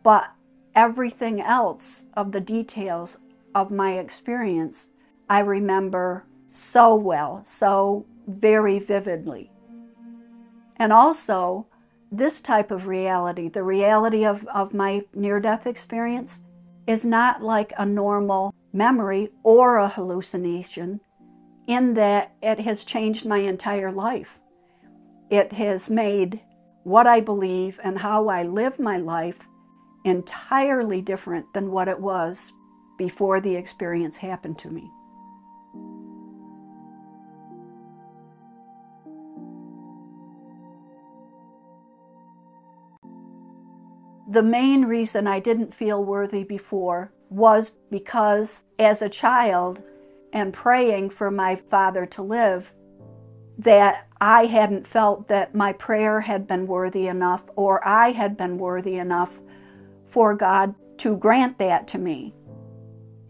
But 0.03 0.31
everything 0.75 1.41
else 1.41 2.05
of 2.15 2.33
the 2.33 2.41
details 2.41 3.19
of 3.55 3.71
my 3.71 3.99
experience, 3.99 4.89
I 5.29 5.41
remember 5.41 6.25
so 6.53 6.95
well, 6.95 7.43
so 7.45 8.07
very 8.27 8.79
vividly. 8.79 9.51
And 10.77 10.93
also, 10.93 11.67
this 12.11 12.41
type 12.41 12.71
of 12.71 12.87
reality, 12.87 13.49
the 13.49 13.63
reality 13.63 14.25
of, 14.25 14.47
of 14.49 14.75
my 14.75 15.03
near 15.15 15.41
death 15.41 15.67
experience, 15.67 16.43
is 16.87 17.05
not 17.05 17.43
like 17.43 17.73
a 17.79 17.87
normal 17.87 18.55
memory 18.73 19.31
or 19.43 19.79
a 19.79 19.89
hallucination 19.89 21.01
in 21.67 21.95
that 21.95 22.33
it 22.43 22.61
has 22.61 22.85
changed 22.85 23.25
my 23.25 23.39
entire 23.39 23.93
life. 23.93 24.41
It 25.31 25.53
has 25.53 25.89
made 25.89 26.41
what 26.83 27.07
I 27.07 27.21
believe 27.21 27.79
and 27.83 27.99
how 27.99 28.29
I 28.29 28.43
live 28.43 28.79
my 28.79 28.97
life 28.97 29.47
entirely 30.05 31.01
different 31.01 31.53
than 31.55 31.71
what 31.71 31.89
it 31.89 32.01
was 32.01 32.53
before 32.99 33.41
the 33.41 33.57
experience 33.57 34.19
happened 34.19 34.59
to 34.59 34.71
me. 34.71 34.91
The 44.29 44.43
main 44.43 44.87
reason 44.87 45.27
I 45.27 45.41
didn't 45.41 45.75
feel 45.75 46.03
worthy 46.03 46.43
before 46.43 47.13
was 47.29 47.73
because 47.91 48.63
as 48.79 49.03
a 49.03 49.09
child 49.09 49.83
and 50.33 50.55
praying 50.55 51.11
for 51.11 51.31
my 51.31 51.57
father 51.57 52.07
to 52.07 52.23
live, 52.23 52.73
that 53.59 54.07
I 54.21 54.47
hadn't 54.47 54.87
felt 54.87 55.29
that 55.29 55.55
my 55.55 55.75
prayer 55.75 56.21
had 56.21 56.47
been 56.47 56.67
worthy 56.67 57.07
enough 57.09 57.51
or 57.57 57.87
I 57.87 58.13
had 58.13 58.37
been 58.37 58.57
worthy 58.57 58.97
enough 58.97 59.39
for 60.13 60.35
God 60.35 60.75
to 60.99 61.17
grant 61.17 61.59
that 61.59 61.89
to 61.89 61.99
me. 61.99 62.35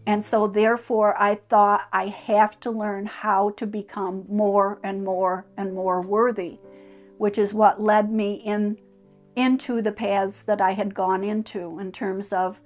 And 0.05 0.23
so, 0.23 0.47
therefore, 0.47 1.15
I 1.17 1.35
thought 1.35 1.87
I 1.93 2.07
have 2.07 2.59
to 2.59 2.71
learn 2.71 3.05
how 3.05 3.51
to 3.51 3.65
become 3.65 4.25
more 4.27 4.79
and 4.83 5.03
more 5.03 5.45
and 5.55 5.73
more 5.73 6.01
worthy, 6.01 6.59
which 7.17 7.37
is 7.37 7.53
what 7.53 7.81
led 7.81 8.11
me 8.11 8.33
in, 8.33 8.77
into 9.37 9.81
the 9.81 9.93
paths 9.93 10.41
that 10.41 10.59
I 10.59 10.73
had 10.73 10.93
gone 10.93 11.23
into 11.23 11.79
in 11.79 11.93
terms 11.93 12.33
of 12.33 12.59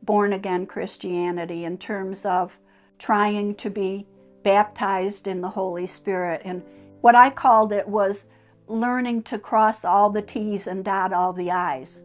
born 0.00 0.32
again 0.32 0.66
Christianity, 0.66 1.64
in 1.64 1.76
terms 1.76 2.24
of 2.24 2.56
trying 3.00 3.56
to 3.56 3.68
be 3.68 4.06
baptized 4.44 5.26
in 5.26 5.40
the 5.40 5.50
Holy 5.50 5.86
Spirit. 5.86 6.40
And 6.44 6.62
what 7.00 7.16
I 7.16 7.30
called 7.30 7.72
it 7.72 7.88
was 7.88 8.26
learning 8.68 9.24
to 9.24 9.40
cross 9.40 9.84
all 9.84 10.08
the 10.10 10.22
T's 10.22 10.68
and 10.68 10.84
dot 10.84 11.12
all 11.12 11.32
the 11.32 11.50
I's 11.50 12.02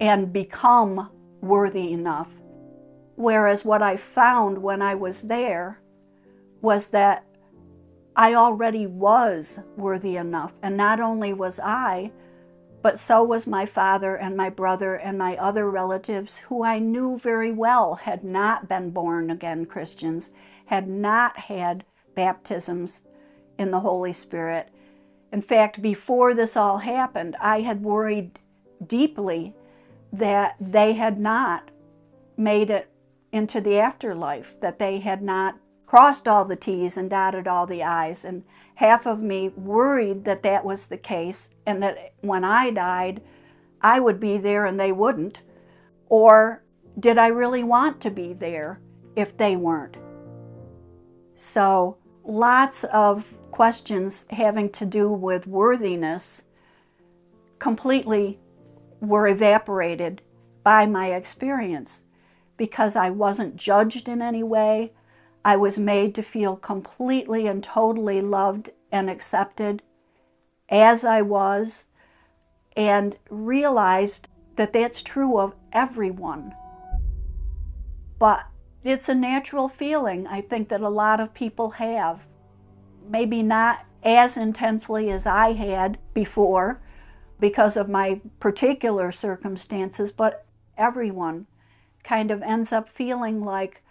and 0.00 0.32
become 0.32 1.10
worthy 1.40 1.92
enough. 1.92 2.30
Whereas 3.16 3.64
what 3.64 3.82
I 3.82 3.96
found 3.96 4.58
when 4.58 4.82
I 4.82 4.94
was 4.94 5.22
there 5.22 5.80
was 6.60 6.88
that 6.88 7.24
I 8.14 8.34
already 8.34 8.86
was 8.86 9.60
worthy 9.76 10.16
enough. 10.16 10.52
And 10.62 10.76
not 10.76 11.00
only 11.00 11.32
was 11.32 11.58
I, 11.60 12.12
but 12.82 12.98
so 12.98 13.22
was 13.22 13.46
my 13.46 13.64
father 13.64 14.16
and 14.16 14.36
my 14.36 14.50
brother 14.50 14.96
and 14.96 15.16
my 15.16 15.36
other 15.36 15.70
relatives 15.70 16.38
who 16.38 16.64
I 16.64 16.78
knew 16.78 17.18
very 17.18 17.52
well 17.52 17.94
had 17.94 18.24
not 18.24 18.68
been 18.68 18.90
born 18.90 19.30
again 19.30 19.66
Christians, 19.66 20.30
had 20.66 20.88
not 20.88 21.38
had 21.38 21.84
baptisms 22.14 23.02
in 23.56 23.70
the 23.70 23.80
Holy 23.80 24.12
Spirit. 24.12 24.68
In 25.32 25.42
fact, 25.42 25.80
before 25.80 26.34
this 26.34 26.56
all 26.56 26.78
happened, 26.78 27.36
I 27.40 27.60
had 27.60 27.82
worried 27.82 28.38
deeply 28.84 29.54
that 30.12 30.56
they 30.60 30.92
had 30.92 31.18
not 31.18 31.70
made 32.36 32.70
it 32.70 32.90
into 33.32 33.60
the 33.60 33.78
afterlife, 33.78 34.60
that 34.60 34.78
they 34.78 35.00
had 35.00 35.22
not 35.22 35.56
crossed 35.86 36.28
all 36.28 36.44
the 36.44 36.56
T's 36.56 36.96
and 36.96 37.10
dotted 37.10 37.46
all 37.46 37.66
the 37.66 37.82
I's. 37.82 38.24
And 38.24 38.44
half 38.76 39.06
of 39.06 39.22
me 39.22 39.48
worried 39.50 40.24
that 40.24 40.42
that 40.42 40.64
was 40.64 40.86
the 40.86 40.98
case 40.98 41.50
and 41.66 41.82
that 41.82 42.14
when 42.20 42.44
I 42.44 42.70
died, 42.70 43.22
I 43.80 44.00
would 44.00 44.20
be 44.20 44.38
there 44.38 44.66
and 44.66 44.78
they 44.78 44.92
wouldn't. 44.92 45.38
Or 46.08 46.62
did 46.98 47.18
I 47.18 47.28
really 47.28 47.62
want 47.62 48.00
to 48.02 48.10
be 48.10 48.32
there 48.32 48.80
if 49.16 49.36
they 49.36 49.56
weren't? 49.56 49.96
So, 51.34 51.96
lots 52.24 52.84
of 52.84 53.34
questions 53.50 54.26
having 54.30 54.70
to 54.70 54.86
do 54.86 55.10
with 55.10 55.46
worthiness 55.46 56.44
completely 57.58 58.38
were 59.02 59.26
evaporated 59.26 60.22
by 60.64 60.86
my 60.86 61.12
experience 61.12 62.04
because 62.56 62.96
I 62.96 63.10
wasn't 63.10 63.56
judged 63.56 64.08
in 64.08 64.22
any 64.22 64.42
way. 64.42 64.92
I 65.44 65.56
was 65.56 65.76
made 65.76 66.14
to 66.14 66.22
feel 66.22 66.56
completely 66.56 67.46
and 67.48 67.62
totally 67.62 68.20
loved 68.20 68.70
and 68.92 69.10
accepted 69.10 69.82
as 70.68 71.04
I 71.04 71.20
was, 71.20 71.86
and 72.76 73.18
realized 73.28 74.28
that 74.56 74.72
that's 74.72 75.02
true 75.02 75.38
of 75.38 75.54
everyone. 75.72 76.54
But 78.18 78.46
it's 78.82 79.08
a 79.08 79.14
natural 79.14 79.68
feeling 79.68 80.26
I 80.26 80.40
think 80.40 80.70
that 80.70 80.80
a 80.80 80.88
lot 80.88 81.20
of 81.20 81.34
people 81.34 81.70
have. 81.72 82.26
Maybe 83.06 83.42
not 83.42 83.84
as 84.02 84.36
intensely 84.36 85.10
as 85.10 85.26
I 85.26 85.52
had 85.52 85.98
before, 86.14 86.80
because 87.42 87.76
of 87.76 87.88
my 87.88 88.20
particular 88.38 89.10
circumstances, 89.10 90.12
but 90.12 90.46
everyone 90.78 91.44
kind 92.04 92.30
of 92.30 92.40
ends 92.40 92.72
up 92.72 92.88
feeling 92.88 93.44
like 93.44 93.82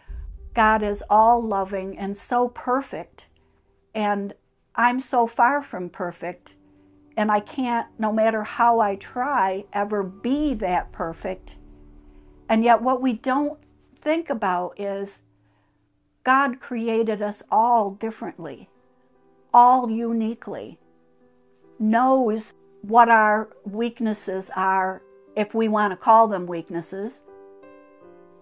God 0.54 0.82
is 0.82 1.04
all 1.10 1.44
loving 1.44 1.98
and 1.98 2.16
so 2.16 2.48
perfect, 2.48 3.28
and 3.94 4.34
I'm 4.74 5.02
so 5.02 5.28
far 5.28 5.62
from 5.62 5.90
perfect, 5.90 6.56
and 7.18 7.30
I 7.30 7.42
can't, 7.42 7.88
no 8.00 8.14
matter 8.14 8.44
how 8.44 8.80
I 8.80 8.96
try, 8.96 9.66
ever 9.74 10.02
be 10.02 10.54
that 10.54 10.94
perfect. 10.94 11.58
And 12.48 12.64
yet, 12.64 12.82
what 12.82 13.02
we 13.02 13.12
don't 13.12 13.60
think 14.00 14.30
about 14.30 14.80
is 14.80 15.24
God 16.24 16.62
created 16.62 17.22
us 17.22 17.44
all 17.52 17.92
differently, 17.92 18.70
all 19.54 19.92
uniquely, 19.92 20.80
knows 21.78 22.54
what 22.82 23.10
our 23.10 23.50
weaknesses 23.64 24.50
are, 24.56 25.02
if 25.36 25.54
we 25.54 25.68
want 25.68 25.92
to 25.92 25.98
call 25.98 26.28
them 26.28 26.48
weaknesses, 26.48 27.22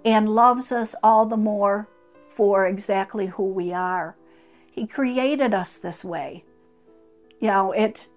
and 0.06 0.30
loves 0.30 0.72
us 0.72 0.96
all 1.04 1.26
the 1.26 1.38
more 1.38 1.88
for 2.30 2.66
exactly 2.66 3.28
who 3.28 3.44
we 3.44 3.74
are. 3.74 4.16
He 4.72 4.88
created 4.88 5.54
us 5.54 5.78
this 5.78 6.06
way. 6.06 6.46
You 7.40 7.48
know, 7.48 7.72
it 7.72 8.10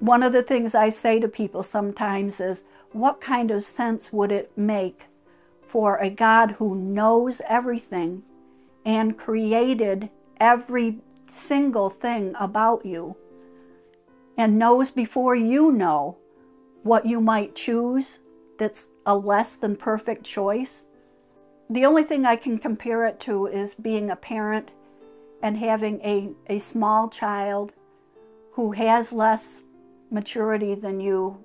one 0.00 0.22
of 0.22 0.32
the 0.32 0.42
things 0.42 0.74
I 0.74 0.88
say 0.88 1.20
to 1.20 1.28
people 1.28 1.62
sometimes 1.62 2.40
is 2.40 2.64
what 2.92 3.20
kind 3.20 3.50
of 3.50 3.64
sense 3.64 4.12
would 4.12 4.32
it 4.32 4.50
make 4.56 5.04
for 5.66 5.98
a 5.98 6.10
God 6.10 6.52
who 6.52 6.74
knows 6.74 7.42
everything 7.48 8.22
and 8.84 9.16
created 9.16 10.08
every 10.40 10.98
single 11.30 11.90
thing 11.90 12.34
about 12.40 12.84
you 12.84 13.14
and 14.40 14.58
knows 14.58 14.90
before 14.90 15.34
you 15.34 15.70
know 15.70 16.16
what 16.82 17.04
you 17.04 17.20
might 17.20 17.54
choose 17.54 18.20
that's 18.58 18.88
a 19.04 19.14
less 19.14 19.54
than 19.54 19.76
perfect 19.76 20.24
choice. 20.24 20.86
The 21.68 21.84
only 21.84 22.04
thing 22.04 22.24
I 22.24 22.36
can 22.36 22.56
compare 22.56 23.04
it 23.04 23.20
to 23.20 23.46
is 23.48 23.74
being 23.74 24.08
a 24.08 24.16
parent 24.16 24.70
and 25.42 25.58
having 25.58 26.00
a, 26.00 26.30
a 26.46 26.58
small 26.58 27.10
child 27.10 27.72
who 28.52 28.72
has 28.72 29.12
less 29.12 29.62
maturity 30.10 30.74
than 30.74 31.00
you, 31.00 31.44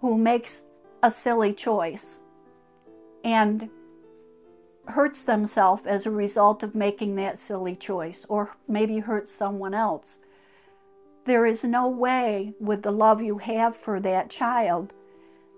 who 0.00 0.16
makes 0.16 0.66
a 1.02 1.10
silly 1.10 1.52
choice 1.52 2.20
and 3.24 3.68
hurts 4.86 5.24
themselves 5.24 5.82
as 5.86 6.06
a 6.06 6.12
result 6.12 6.62
of 6.62 6.76
making 6.76 7.16
that 7.16 7.36
silly 7.36 7.74
choice, 7.74 8.24
or 8.28 8.56
maybe 8.68 9.00
hurts 9.00 9.34
someone 9.34 9.74
else. 9.74 10.20
There 11.28 11.44
is 11.44 11.62
no 11.62 11.86
way, 11.90 12.54
with 12.58 12.80
the 12.80 12.90
love 12.90 13.20
you 13.20 13.36
have 13.36 13.76
for 13.76 14.00
that 14.00 14.30
child, 14.30 14.94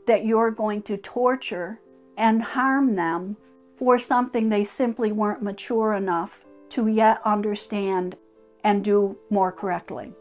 that 0.08 0.24
you're 0.24 0.50
going 0.50 0.82
to 0.82 0.96
torture 0.96 1.78
and 2.16 2.42
harm 2.42 2.96
them 2.96 3.36
for 3.76 3.96
something 3.96 4.48
they 4.48 4.64
simply 4.64 5.12
weren't 5.12 5.44
mature 5.44 5.94
enough 5.94 6.44
to 6.70 6.88
yet 6.88 7.20
understand 7.24 8.16
and 8.64 8.82
do 8.82 9.16
more 9.30 9.52
correctly. 9.52 10.12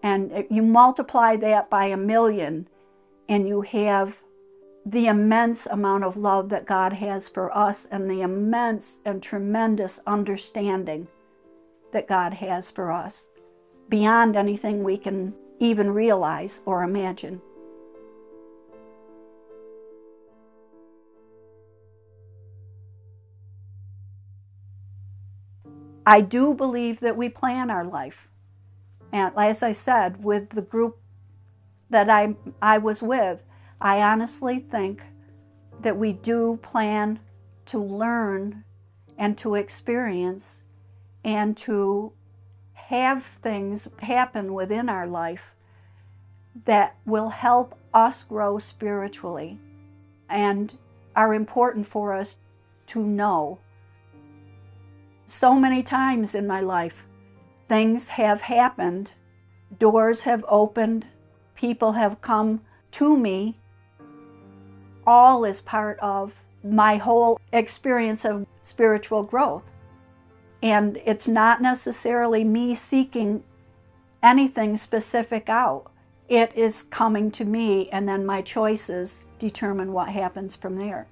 And 0.00 0.46
you 0.48 0.62
multiply 0.62 1.34
that 1.34 1.68
by 1.68 1.86
a 1.86 1.96
million, 1.96 2.68
and 3.28 3.48
you 3.48 3.62
have 3.62 4.18
the 4.86 5.08
immense 5.08 5.66
amount 5.66 6.04
of 6.04 6.16
love 6.16 6.50
that 6.50 6.66
God 6.66 6.92
has 6.92 7.26
for 7.26 7.50
us 7.52 7.84
and 7.90 8.08
the 8.08 8.22
immense 8.22 9.00
and 9.04 9.20
tremendous 9.20 9.98
understanding 10.06 11.08
that 11.90 12.06
God 12.06 12.34
has 12.34 12.70
for 12.70 12.92
us 12.92 13.30
beyond 13.88 14.36
anything 14.36 14.82
we 14.82 14.98
can 14.98 15.34
even 15.58 15.90
realize 15.90 16.60
or 16.66 16.82
imagine. 16.82 17.40
I 26.06 26.22
do 26.22 26.54
believe 26.54 27.00
that 27.00 27.18
we 27.18 27.28
plan 27.28 27.70
our 27.70 27.84
life. 27.84 28.28
And 29.12 29.32
as 29.36 29.62
I 29.62 29.72
said, 29.72 30.24
with 30.24 30.50
the 30.50 30.62
group 30.62 30.98
that 31.90 32.08
I, 32.08 32.34
I 32.62 32.78
was 32.78 33.02
with, 33.02 33.42
I 33.80 34.00
honestly 34.00 34.58
think 34.58 35.02
that 35.82 35.98
we 35.98 36.12
do 36.12 36.58
plan 36.62 37.20
to 37.66 37.78
learn 37.78 38.64
and 39.18 39.36
to 39.38 39.54
experience 39.54 40.62
and 41.24 41.56
to 41.58 42.12
have 42.88 43.22
things 43.22 43.86
happen 43.98 44.54
within 44.54 44.88
our 44.88 45.06
life 45.06 45.54
that 46.64 46.96
will 47.04 47.28
help 47.28 47.78
us 47.92 48.24
grow 48.24 48.58
spiritually 48.58 49.58
and 50.26 50.78
are 51.14 51.34
important 51.34 51.86
for 51.86 52.14
us 52.14 52.38
to 52.86 53.04
know. 53.04 53.58
So 55.26 55.54
many 55.54 55.82
times 55.82 56.34
in 56.34 56.46
my 56.46 56.62
life, 56.62 57.04
things 57.68 58.08
have 58.08 58.40
happened, 58.40 59.12
doors 59.78 60.22
have 60.22 60.42
opened, 60.48 61.04
people 61.54 61.92
have 61.92 62.22
come 62.22 62.62
to 62.92 63.18
me. 63.18 63.58
All 65.06 65.44
is 65.44 65.60
part 65.60 65.98
of 66.00 66.32
my 66.64 66.96
whole 66.96 67.38
experience 67.52 68.24
of 68.24 68.46
spiritual 68.62 69.24
growth. 69.24 69.64
And 70.62 70.98
it's 71.04 71.28
not 71.28 71.62
necessarily 71.62 72.44
me 72.44 72.74
seeking 72.74 73.44
anything 74.22 74.76
specific 74.76 75.48
out. 75.48 75.90
It 76.28 76.54
is 76.54 76.82
coming 76.82 77.30
to 77.32 77.44
me, 77.44 77.88
and 77.90 78.08
then 78.08 78.26
my 78.26 78.42
choices 78.42 79.24
determine 79.38 79.92
what 79.92 80.08
happens 80.08 80.56
from 80.56 80.76
there. 80.76 81.06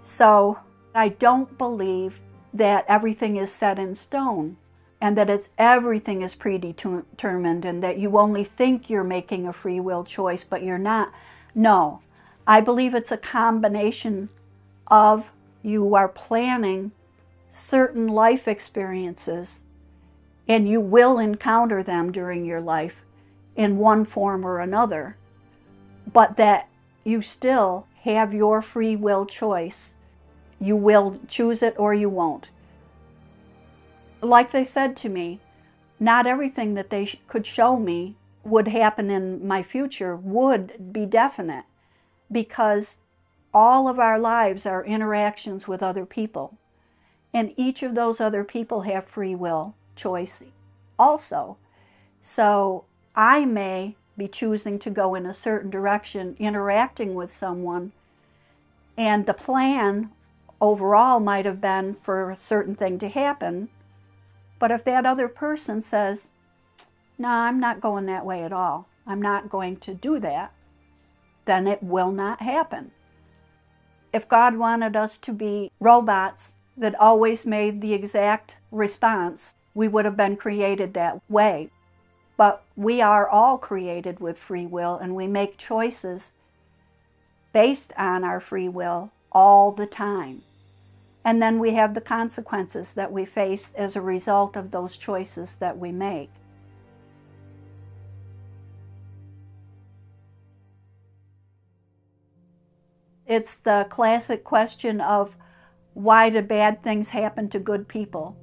So 0.00 0.58
I 0.94 1.08
don't 1.08 1.58
believe 1.58 2.20
that 2.52 2.84
everything 2.86 3.36
is 3.36 3.52
set 3.52 3.78
in 3.78 3.94
stone 3.94 4.56
and 5.00 5.18
that 5.18 5.28
it's 5.28 5.50
everything 5.58 6.22
is 6.22 6.34
predetermined 6.34 7.64
and 7.64 7.82
that 7.82 7.98
you 7.98 8.16
only 8.16 8.44
think 8.44 8.88
you're 8.88 9.04
making 9.04 9.46
a 9.46 9.52
free 9.52 9.80
will 9.80 10.04
choice 10.04 10.44
but 10.44 10.62
you're 10.62 10.78
not. 10.78 11.12
No. 11.54 12.00
I 12.46 12.60
believe 12.60 12.94
it's 12.94 13.12
a 13.12 13.16
combination 13.16 14.28
of 14.86 15.32
you 15.62 15.94
are 15.94 16.08
planning 16.08 16.92
certain 17.54 18.08
life 18.08 18.48
experiences 18.48 19.60
and 20.48 20.68
you 20.68 20.80
will 20.80 21.20
encounter 21.20 21.84
them 21.84 22.10
during 22.10 22.44
your 22.44 22.60
life 22.60 23.04
in 23.54 23.78
one 23.78 24.04
form 24.04 24.44
or 24.44 24.58
another, 24.58 25.16
but 26.12 26.36
that 26.36 26.68
you 27.04 27.22
still 27.22 27.86
have 28.02 28.34
your 28.34 28.60
free 28.60 28.96
will 28.96 29.24
choice. 29.24 29.94
You 30.58 30.74
will 30.74 31.20
choose 31.28 31.62
it 31.62 31.74
or 31.78 31.94
you 31.94 32.08
won't. 32.08 32.48
Like 34.20 34.50
they 34.50 34.64
said 34.64 34.96
to 34.96 35.08
me, 35.08 35.38
not 36.00 36.26
everything 36.26 36.74
that 36.74 36.90
they 36.90 37.04
sh- 37.04 37.20
could 37.28 37.46
show 37.46 37.78
me 37.78 38.16
would 38.42 38.68
happen 38.68 39.10
in 39.10 39.46
my 39.46 39.62
future 39.62 40.16
would 40.16 40.92
be 40.92 41.06
definite 41.06 41.64
because 42.32 42.98
all 43.54 43.86
of 43.86 44.00
our 44.00 44.18
lives 44.18 44.66
are 44.66 44.84
interactions 44.84 45.68
with 45.68 45.84
other 45.84 46.04
people. 46.04 46.58
And 47.34 47.52
each 47.56 47.82
of 47.82 47.96
those 47.96 48.20
other 48.20 48.44
people 48.44 48.82
have 48.82 49.04
free 49.04 49.34
will 49.34 49.74
choice 49.96 50.44
also. 50.96 51.56
So 52.22 52.84
I 53.16 53.44
may 53.44 53.96
be 54.16 54.28
choosing 54.28 54.78
to 54.78 54.90
go 54.90 55.16
in 55.16 55.26
a 55.26 55.34
certain 55.34 55.68
direction, 55.68 56.36
interacting 56.38 57.14
with 57.14 57.32
someone, 57.32 57.90
and 58.96 59.26
the 59.26 59.34
plan 59.34 60.10
overall 60.60 61.18
might 61.18 61.44
have 61.44 61.60
been 61.60 61.94
for 61.94 62.30
a 62.30 62.36
certain 62.36 62.76
thing 62.76 62.98
to 63.00 63.08
happen. 63.08 63.68
But 64.60 64.70
if 64.70 64.84
that 64.84 65.04
other 65.04 65.26
person 65.26 65.80
says, 65.80 66.30
No, 67.18 67.28
I'm 67.28 67.58
not 67.58 67.80
going 67.80 68.06
that 68.06 68.24
way 68.24 68.44
at 68.44 68.52
all, 68.52 68.88
I'm 69.04 69.20
not 69.20 69.50
going 69.50 69.78
to 69.78 69.94
do 69.94 70.20
that, 70.20 70.52
then 71.44 71.66
it 71.66 71.82
will 71.82 72.12
not 72.12 72.40
happen. 72.40 72.92
If 74.12 74.28
God 74.28 74.56
wanted 74.56 74.94
us 74.94 75.18
to 75.18 75.32
be 75.32 75.72
robots 75.80 76.54
that 76.76 76.98
always 77.00 77.46
made 77.46 77.80
the 77.80 77.94
exact 77.94 78.56
response, 78.70 79.54
we 79.74 79.88
would 79.88 80.04
have 80.04 80.16
been 80.16 80.36
created 80.36 80.94
that 80.94 81.20
way. 81.28 81.70
But 82.36 82.64
we 82.76 83.00
are 83.00 83.28
all 83.28 83.58
created 83.58 84.18
with 84.18 84.38
free 84.38 84.66
will 84.66 84.96
and 84.96 85.14
we 85.14 85.26
make 85.26 85.56
choices 85.56 86.32
based 87.52 87.92
on 87.96 88.24
our 88.24 88.40
free 88.40 88.68
will 88.68 89.12
all 89.30 89.70
the 89.70 89.86
time. 89.86 90.42
And 91.24 91.40
then 91.40 91.58
we 91.58 91.74
have 91.74 91.94
the 91.94 92.00
consequences 92.00 92.92
that 92.94 93.12
we 93.12 93.24
face 93.24 93.72
as 93.76 93.96
a 93.96 94.02
result 94.02 94.56
of 94.56 94.72
those 94.72 94.96
choices 94.96 95.56
that 95.56 95.78
we 95.78 95.90
make. 95.90 96.30
It's 103.26 103.54
the 103.54 103.86
classic 103.88 104.44
question 104.44 105.00
of 105.00 105.36
why 105.94 106.28
do 106.28 106.42
bad 106.42 106.82
things 106.82 107.10
happen 107.10 107.48
to 107.48 107.58
good 107.58 107.88
people? 107.88 108.36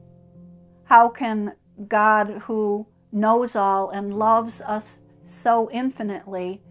How 0.86 1.10
can 1.10 1.54
God, 1.88 2.44
who 2.46 2.88
knows 3.12 3.56
all 3.56 3.90
and 3.90 4.18
loves 4.18 4.62
us 4.62 5.02
so 5.26 5.70
infinitely, 5.72 6.62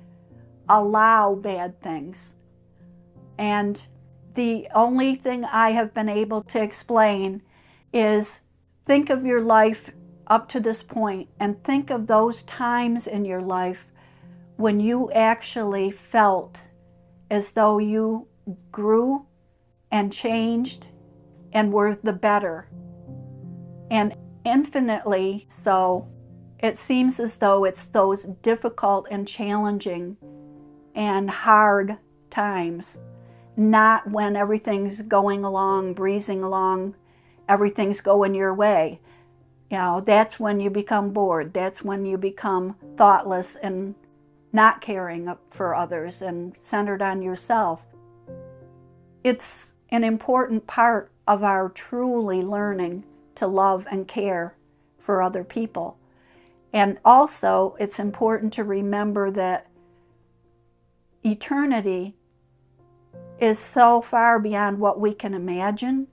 allow 0.69 1.35
bad 1.35 1.81
things? 1.83 2.35
And 3.39 3.83
the 4.35 4.69
only 4.75 5.15
thing 5.15 5.45
I 5.45 5.71
have 5.71 5.95
been 5.95 6.09
able 6.09 6.43
to 6.45 6.63
explain 6.63 7.43
is 7.93 8.43
think 8.85 9.11
of 9.11 9.27
your 9.27 9.41
life 9.41 9.91
up 10.27 10.49
to 10.49 10.61
this 10.61 10.83
point 10.83 11.29
and 11.39 11.63
think 11.65 11.91
of 11.91 12.07
those 12.07 12.43
times 12.45 13.07
in 13.07 13.25
your 13.25 13.43
life 13.43 13.87
when 14.57 14.79
you 14.79 15.11
actually 15.13 15.91
felt 15.91 16.57
as 17.31 17.53
though 17.53 17.79
you 17.79 18.27
grew 18.71 19.27
and 19.91 20.13
changed 20.13 20.87
and 21.53 21.73
were 21.73 21.95
the 21.95 22.13
better. 22.13 22.69
And 23.91 24.15
infinitely 24.45 25.47
so, 25.49 26.09
it 26.59 26.79
seems 26.79 27.19
as 27.19 27.37
though 27.37 27.65
it's 27.65 27.87
those 27.87 28.25
difficult 28.43 29.07
and 29.11 29.27
challenging 29.27 30.17
and 30.95 31.31
hard 31.31 31.97
times, 32.31 32.99
not 33.57 34.11
when 34.11 34.37
everything's 34.37 35.03
going 35.03 35.45
along, 35.45 35.95
breezing 35.95 36.43
along, 36.43 36.95
everything's 37.49 38.01
going 38.01 38.35
your 38.35 38.55
way. 38.55 39.01
You 39.71 39.79
know, 39.79 40.03
that's 40.05 40.39
when 40.39 40.61
you 40.61 40.69
become 40.69 41.13
bored. 41.13 41.55
That's 41.55 41.83
when 41.83 42.05
you 42.05 42.19
become 42.19 42.77
thoughtless 42.97 43.57
and 43.57 43.95
not 44.53 44.81
caring 44.81 45.33
for 45.51 45.75
others 45.75 46.23
and 46.23 46.57
centered 46.59 47.01
on 47.01 47.23
yourself. 47.23 47.85
It's 49.23 49.70
an 49.91 50.05
important 50.05 50.67
part 50.67 51.11
of 51.27 51.43
our 51.43 51.69
truly 51.69 52.43
learning 52.43 53.05
to 53.35 53.47
love 53.47 53.87
and 53.91 54.07
care 54.07 54.57
for 54.99 55.23
other 55.23 55.45
people. 55.45 55.97
And 56.73 56.99
also, 57.05 57.77
it's 57.79 57.99
important 57.99 58.53
to 58.55 58.65
remember 58.65 59.31
that 59.33 59.67
eternity 61.25 62.15
is 63.41 63.59
so 63.59 64.01
far 64.01 64.39
beyond 64.39 64.79
what 64.79 65.01
we 65.01 65.15
can 65.15 65.35
imagine. 65.35 66.07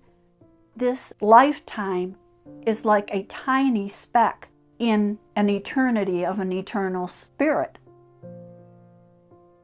This 0.75 1.13
lifetime 1.21 2.15
is 2.65 2.85
like 2.85 3.09
a 3.11 3.23
tiny 3.23 3.87
speck 3.87 4.49
in 4.79 5.19
an 5.35 5.49
eternity 5.49 6.25
of 6.25 6.39
an 6.39 6.51
eternal 6.51 7.07
spirit. 7.07 7.77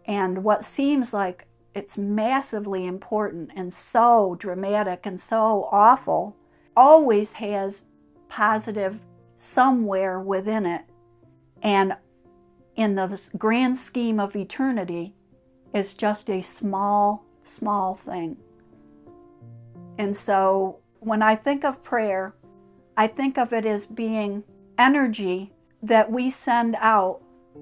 And 0.05 0.43
what 0.43 0.65
seems 0.65 1.13
like 1.13 1.47
it's 1.75 1.97
massively 1.97 2.85
important 2.85 3.51
and 3.55 3.73
so 3.73 4.35
dramatic 4.39 5.05
and 5.05 5.19
so 5.19 5.67
awful 5.71 6.35
always 6.75 7.33
has 7.33 7.83
positive 8.29 9.01
somewhere 9.37 10.19
within 10.19 10.65
it. 10.65 10.83
And 11.61 11.93
in 12.75 12.95
the 12.95 13.29
grand 13.37 13.77
scheme 13.77 14.19
of 14.19 14.35
eternity, 14.35 15.13
it's 15.73 15.93
just 15.93 16.29
a 16.29 16.41
small, 16.41 17.25
small 17.43 17.95
thing. 17.95 18.37
And 19.97 20.15
so 20.15 20.79
when 20.99 21.21
I 21.21 21.35
think 21.35 21.63
of 21.63 21.83
prayer, 21.83 22.35
I 22.95 23.07
think 23.07 23.37
of 23.37 23.53
it 23.53 23.65
as 23.65 23.85
being 23.85 24.43
energy 24.77 25.53
that 25.81 26.11
we 26.11 26.29
send 26.29 26.75
out 26.79 27.21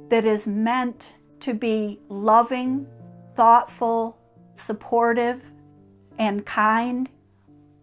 that 0.09 0.26
is 0.26 0.47
meant 0.47 1.14
to 1.41 1.53
be 1.53 1.99
loving, 2.07 2.88
thoughtful, 3.36 4.17
supportive, 4.55 5.43
and 6.17 6.45
kind. 6.45 7.09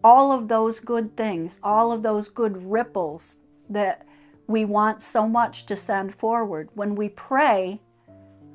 All 0.03 0.31
of 0.31 0.47
those 0.47 0.79
good 0.79 1.17
things, 1.17 1.59
all 1.61 1.91
of 1.91 2.03
those 2.03 2.29
good 2.29 2.71
ripples 2.71 3.37
that 3.69 4.05
we 4.47 4.65
want 4.65 5.03
so 5.03 5.27
much 5.27 5.65
to 5.67 5.75
send 5.75 6.15
forward. 6.15 6.69
When 6.73 6.95
we 6.95 7.09
pray, 7.09 7.81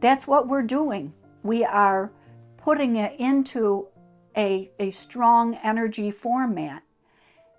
that's 0.00 0.26
what 0.26 0.48
we're 0.48 0.62
doing. 0.62 1.12
We 1.42 1.64
are 1.64 2.10
putting 2.56 2.96
it 2.96 3.14
into 3.18 3.88
a, 4.36 4.70
a 4.78 4.90
strong 4.90 5.54
energy 5.62 6.10
format. 6.10 6.82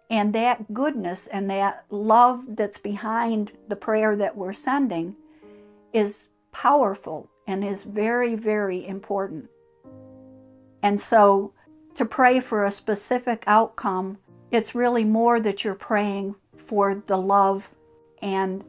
And 0.09 0.33
that 0.33 0.73
goodness 0.73 1.27
and 1.27 1.49
that 1.49 1.85
love 1.89 2.55
that's 2.55 2.77
behind 2.77 3.51
the 3.67 3.75
prayer 3.75 4.15
that 4.15 4.35
we're 4.35 4.53
sending 4.53 5.15
is 5.93 6.29
powerful 6.51 7.29
and 7.47 7.63
is 7.63 7.83
very, 7.83 8.35
very 8.35 8.85
important. 8.85 9.49
And 10.81 10.99
so 10.99 11.53
to 11.95 12.05
pray 12.05 12.39
for 12.39 12.65
a 12.65 12.71
specific 12.71 13.43
outcome, 13.47 14.17
it's 14.51 14.75
really 14.75 15.03
more 15.03 15.39
that 15.39 15.63
you're 15.63 15.75
praying 15.75 16.35
for 16.57 17.03
the 17.07 17.17
love 17.17 17.69
and 18.21 18.63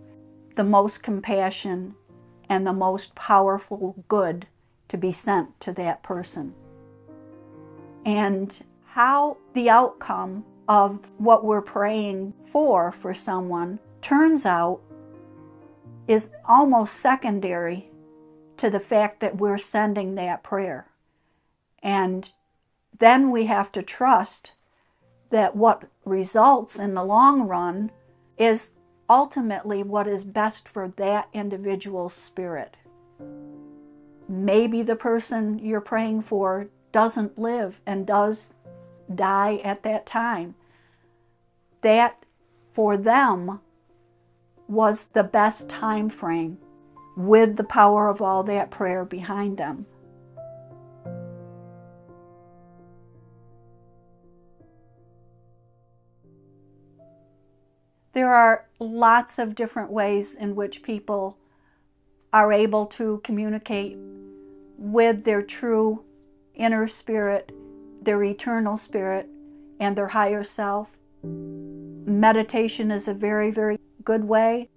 the 0.55 0.65
most 0.65 1.03
compassion 1.03 1.95
and 2.49 2.67
the 2.67 2.73
most 2.73 3.15
powerful 3.15 4.05
good 4.09 4.47
to 4.89 4.97
be 4.97 5.13
sent 5.13 5.59
to 5.61 5.73
that 5.73 6.03
person. 6.03 6.55
And 8.05 8.65
how 8.85 9.37
the 9.53 9.69
outcome 9.69 10.45
of 10.69 11.01
what 11.19 11.45
we're 11.45 11.61
praying 11.61 12.33
for 12.47 12.93
for 12.93 13.15
someone 13.15 13.79
turns 14.01 14.47
out 14.47 14.81
is 16.07 16.31
almost 16.45 16.97
secondary 16.97 17.91
to 18.57 18.71
the 18.71 18.81
fact 18.81 19.21
that 19.21 19.37
we're 19.37 19.59
sending 19.59 20.15
that 20.15 20.43
prayer. 20.43 20.87
And 21.83 22.33
then 22.99 23.31
we 23.31 23.47
have 23.47 23.71
to 23.73 23.83
trust 23.83 24.53
that 25.31 25.57
what 25.57 25.85
results 26.05 26.79
in 26.79 26.95
the 26.95 27.05
long 27.05 27.43
run 27.43 27.91
is 28.39 28.71
ultimately 29.09 29.83
what 29.83 30.07
is 30.07 30.25
best 30.25 30.69
for 30.69 30.89
that 30.97 31.29
individual's 31.33 32.15
spirit. 32.15 32.77
Maybe 34.29 34.83
the 34.83 34.97
person 34.97 35.59
you're 35.59 35.81
praying 35.81 36.23
for 36.23 36.69
doesn't 36.93 37.39
live 37.39 37.81
and 37.87 38.07
does 38.07 38.53
die 39.15 39.61
at 39.63 39.83
that 39.83 40.07
time. 40.07 40.55
That 41.83 42.25
for 42.73 42.97
them 42.97 43.61
was 44.67 45.07
the 45.13 45.23
best 45.23 45.69
time 45.69 46.09
frame 46.09 46.59
with 47.17 47.57
the 47.57 47.65
power 47.65 48.09
of 48.09 48.21
all 48.21 48.43
that 48.43 48.71
prayer 48.71 49.05
behind 49.05 49.57
them. 49.57 49.87
There 58.13 58.33
are 58.33 58.67
lots 58.79 59.39
of 59.39 59.55
different 59.55 59.91
ways 59.91 60.35
in 60.35 60.55
which 60.55 60.83
people 60.83 61.37
are 62.33 62.53
able 62.53 62.87
to 62.87 63.21
communicate 63.25 63.97
with 64.79 65.25
their 65.25 65.43
true 65.43 66.05
inner 66.55 66.87
spirit, 66.87 67.53
their 68.01 68.23
eternal 68.23 68.77
spirit, 68.77 69.29
and 69.81 69.97
their 69.97 70.09
higher 70.09 70.45
self. 70.45 70.91
Meditation 71.23 72.91
is 72.91 73.09
a 73.09 73.15
very, 73.15 73.51
very 73.51 73.79
good 74.05 74.25
way 74.25 74.71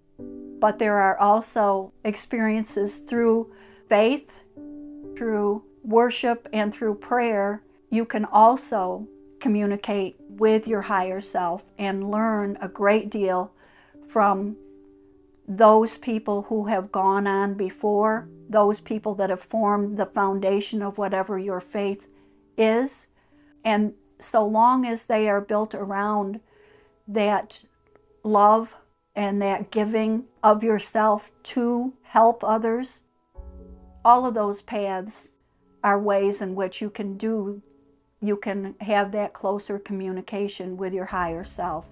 but 0.60 0.80
there 0.80 0.97
are 0.97 1.18
also 1.18 1.93
experiences 2.03 2.97
through 2.97 3.51
faith, 3.88 4.32
through 5.18 5.64
worship, 5.84 6.47
and 6.53 6.74
through 6.74 6.95
prayer. 6.95 7.64
You 7.89 8.05
can 8.05 8.26
also 8.26 9.07
communicate 9.39 10.18
with 10.20 10.68
your 10.68 10.84
higher 10.84 11.22
self 11.22 11.64
and 11.78 12.12
learn 12.12 12.57
a 12.62 12.68
great 12.68 13.10
deal 13.10 13.51
from 14.07 14.57
those 15.47 15.97
people 15.97 16.43
who 16.43 16.66
have 16.66 16.91
gone 16.91 17.26
on 17.26 17.55
before, 17.55 18.28
those 18.47 18.80
people 18.80 19.16
that 19.16 19.30
have 19.32 19.41
formed 19.41 19.97
the 19.97 20.05
foundation 20.05 20.82
of 20.82 20.97
whatever 20.97 21.39
your 21.39 21.60
faith 21.60 22.07
is. 22.57 23.07
And 23.64 23.93
so 24.20 24.45
long 24.45 24.86
as 24.86 25.05
they 25.05 25.28
are 25.28 25.41
built 25.41 25.74
around 25.74 26.39
that 27.07 27.66
love, 28.24 28.76
and 29.20 29.41
that 29.41 29.70
giving 29.70 30.24
of 30.41 30.63
yourself 30.63 31.30
to 31.43 31.91
help 32.03 32.41
others, 32.41 33.03
all 34.05 34.26
of 34.26 34.34
those 34.34 34.61
paths 34.61 35.28
are 35.84 35.99
ways 35.99 36.41
in 36.41 36.55
which 36.55 36.82
you 36.82 36.89
can 36.89 37.17
do, 37.17 37.61
you 38.22 38.38
can 38.38 38.76
have 38.80 39.11
that 39.11 39.34
closer 39.34 39.78
communication 39.78 40.78
with 40.78 40.93
your 40.93 41.07
higher 41.07 41.43
self. 41.43 41.86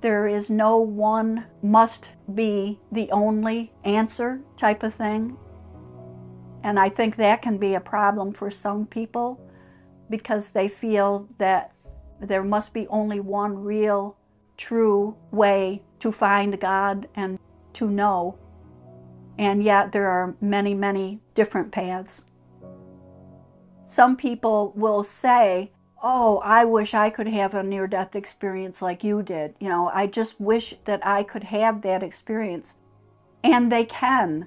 There 0.00 0.26
is 0.26 0.48
no 0.48 0.78
one 0.78 1.44
must 1.62 2.12
be 2.34 2.80
the 2.90 3.10
only 3.10 3.70
answer 3.84 4.40
type 4.56 4.82
of 4.84 4.94
thing. 4.94 5.36
And 6.62 6.80
I 6.80 6.88
think 6.88 7.16
that 7.16 7.42
can 7.42 7.58
be 7.58 7.74
a 7.74 7.80
problem 7.80 8.32
for 8.32 8.50
some 8.50 8.86
people 8.86 9.38
because 10.08 10.48
they 10.48 10.68
feel 10.68 11.28
that 11.36 11.72
there 12.22 12.42
must 12.42 12.72
be 12.72 12.86
only 12.88 13.20
one 13.20 13.58
real 13.58 14.16
true 14.56 15.16
way 15.30 15.82
to 16.00 16.12
find 16.12 16.58
God 16.60 17.08
and 17.14 17.38
to 17.74 17.90
know. 17.90 18.38
And 19.38 19.62
yet 19.62 19.92
there 19.92 20.08
are 20.08 20.36
many, 20.40 20.74
many 20.74 21.20
different 21.34 21.72
paths. 21.72 22.24
Some 23.86 24.16
people 24.16 24.72
will 24.74 25.04
say, 25.04 25.72
Oh, 26.06 26.38
I 26.44 26.66
wish 26.66 26.92
I 26.92 27.08
could 27.08 27.28
have 27.28 27.54
a 27.54 27.62
near 27.62 27.86
death 27.86 28.14
experience 28.14 28.82
like 28.82 29.02
you 29.02 29.22
did. 29.22 29.54
You 29.58 29.70
know, 29.70 29.90
I 29.94 30.06
just 30.06 30.38
wish 30.38 30.74
that 30.84 31.04
I 31.06 31.22
could 31.22 31.44
have 31.44 31.80
that 31.80 32.02
experience. 32.02 32.74
And 33.42 33.72
they 33.72 33.86
can 33.86 34.46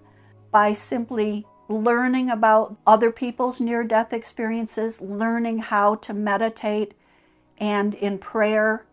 by 0.51 0.73
simply 0.73 1.47
learning 1.67 2.29
about 2.29 2.77
other 2.85 3.11
people's 3.11 3.59
near 3.59 3.83
death 3.83 4.13
experiences, 4.13 5.01
learning 5.01 5.59
how 5.59 5.95
to 5.95 6.13
meditate 6.13 6.93
and 7.57 7.93
in 7.95 8.17
prayer 8.17 8.85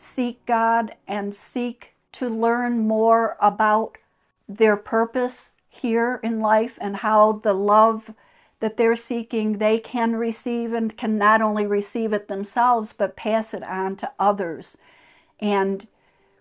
seek 0.00 0.44
God 0.46 0.94
and 1.06 1.34
seek 1.34 1.94
to 2.12 2.28
learn 2.28 2.86
more 2.86 3.36
about 3.40 3.98
their 4.48 4.76
purpose 4.76 5.52
here 5.68 6.20
in 6.22 6.40
life 6.40 6.78
and 6.80 6.96
how 6.96 7.32
the 7.32 7.52
love 7.52 8.14
that 8.60 8.76
they're 8.76 8.96
seeking 8.96 9.58
they 9.58 9.78
can 9.78 10.16
receive 10.16 10.72
and 10.72 10.96
can 10.96 11.16
not 11.16 11.40
only 11.40 11.66
receive 11.66 12.12
it 12.12 12.28
themselves 12.28 12.92
but 12.92 13.16
pass 13.16 13.54
it 13.54 13.62
on 13.62 13.96
to 13.96 14.10
others 14.18 14.76
and 15.38 15.88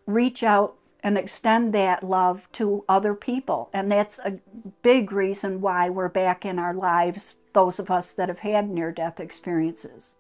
reach 0.05 0.41
out 0.43 0.75
and 1.01 1.17
extend 1.17 1.73
that 1.73 2.03
love 2.03 2.47
to 2.51 2.83
other 2.89 3.13
people. 3.13 3.69
And 3.71 3.91
that's 3.91 4.19
a 4.19 4.39
big 4.81 5.11
reason 5.11 5.61
why 5.61 5.89
we're 5.89 6.09
back 6.09 6.45
in 6.45 6.59
our 6.59 6.73
lives 6.73 7.35
those 7.53 7.79
of 7.79 7.89
us 7.89 8.11
that 8.13 8.29
have 8.29 8.39
had 8.39 8.69
near 8.69 8.91
death 8.91 9.19
experiences, 9.19 10.15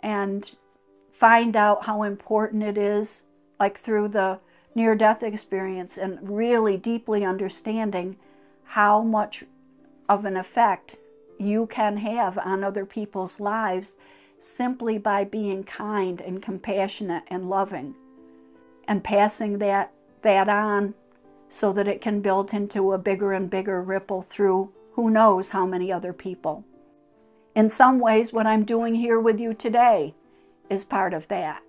and 0.00 0.52
find 1.20 1.54
out 1.54 1.84
how 1.84 2.02
important 2.02 2.62
it 2.62 2.78
is, 2.78 3.24
like 3.60 3.78
through 3.78 4.08
the 4.08 4.40
near 4.74 4.94
death 4.94 5.22
experience, 5.22 5.98
and 5.98 6.18
really 6.22 6.78
deeply 6.78 7.24
understanding 7.24 8.16
how 8.64 9.02
much 9.02 9.44
of 10.08 10.24
an 10.24 10.36
effect 10.36 10.96
you 11.38 11.66
can 11.66 11.98
have 11.98 12.38
on 12.38 12.64
other 12.64 12.86
people's 12.86 13.38
lives 13.38 13.96
simply 14.38 14.96
by 14.96 15.22
being 15.22 15.62
kind 15.62 16.20
and 16.22 16.40
compassionate 16.40 17.24
and 17.28 17.50
loving 17.50 17.94
and 18.88 19.04
passing 19.04 19.58
that 19.58 19.92
that 20.22 20.48
on 20.48 20.94
so 21.50 21.72
that 21.72 21.88
it 21.88 22.00
can 22.00 22.20
build 22.20 22.52
into 22.52 22.92
a 22.92 22.98
bigger 22.98 23.32
and 23.32 23.50
bigger 23.50 23.82
ripple 23.82 24.22
through 24.22 24.72
who 24.92 25.10
knows 25.10 25.50
how 25.50 25.66
many 25.66 25.92
other 25.92 26.12
people. 26.12 26.64
In 27.54 27.68
some 27.68 27.98
ways, 27.98 28.32
what 28.32 28.46
I'm 28.46 28.64
doing 28.64 28.94
here 28.94 29.20
with 29.20 29.38
you 29.38 29.52
today 29.52 30.14
is 30.70 30.84
part 30.84 31.12
of 31.12 31.28
that. 31.28 31.62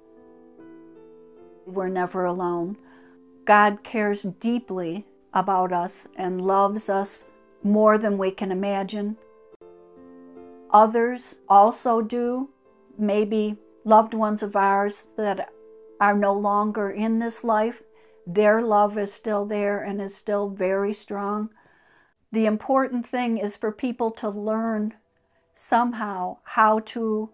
We're 1.66 1.90
never 1.90 2.24
alone. 2.24 2.78
God 3.46 3.84
cares 3.84 4.22
deeply 4.22 5.06
about 5.34 5.74
us 5.74 6.08
and 6.16 6.42
loves 6.42 6.88
us 6.88 7.26
more 7.64 7.98
than 7.98 8.18
we 8.18 8.32
can 8.32 8.52
imagine. 8.52 9.18
Others 10.72 11.42
also 11.50 12.02
do, 12.02 12.50
maybe 12.98 13.58
loved 13.84 14.14
ones 14.14 14.44
of 14.44 14.56
ours 14.56 15.08
that 15.18 15.50
are 16.00 16.16
no 16.16 16.34
longer 16.34 16.90
in 16.90 17.20
this 17.20 17.44
life. 17.44 17.82
Their 18.26 18.62
love 18.62 18.98
is 18.98 19.12
still 19.12 19.46
there 19.46 19.84
and 19.84 20.02
is 20.02 20.16
still 20.16 20.50
very 20.50 20.94
strong. 20.94 21.50
The 22.32 22.46
important 22.46 23.06
thing 23.06 23.38
is 23.38 23.58
for 23.58 23.72
people 23.72 24.12
to 24.12 24.30
learn 24.30 24.94
somehow 25.56 26.38
how 26.44 26.80
to 26.80 27.32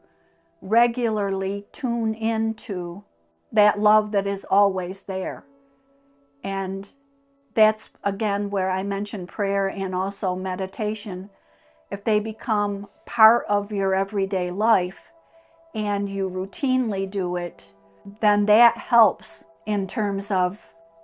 regularly 0.69 1.65
tune 1.71 2.13
into 2.13 3.03
that 3.51 3.79
love 3.79 4.11
that 4.11 4.27
is 4.27 4.45
always 4.45 5.03
there. 5.03 5.45
And 6.43 6.91
that's 7.53 7.89
again 8.03 8.49
where 8.49 8.69
I 8.69 8.83
mentioned 8.83 9.27
prayer 9.27 9.67
and 9.67 9.95
also 9.95 10.35
meditation. 10.35 11.29
If 11.89 12.03
they 12.03 12.19
become 12.19 12.87
part 13.05 13.45
of 13.47 13.71
your 13.71 13.95
everyday 13.95 14.51
life 14.51 15.11
and 15.73 16.09
you 16.09 16.29
routinely 16.29 17.09
do 17.09 17.35
it, 17.35 17.73
then 18.21 18.45
that 18.45 18.77
helps 18.77 19.43
in 19.65 19.87
terms 19.87 20.31
of 20.31 20.57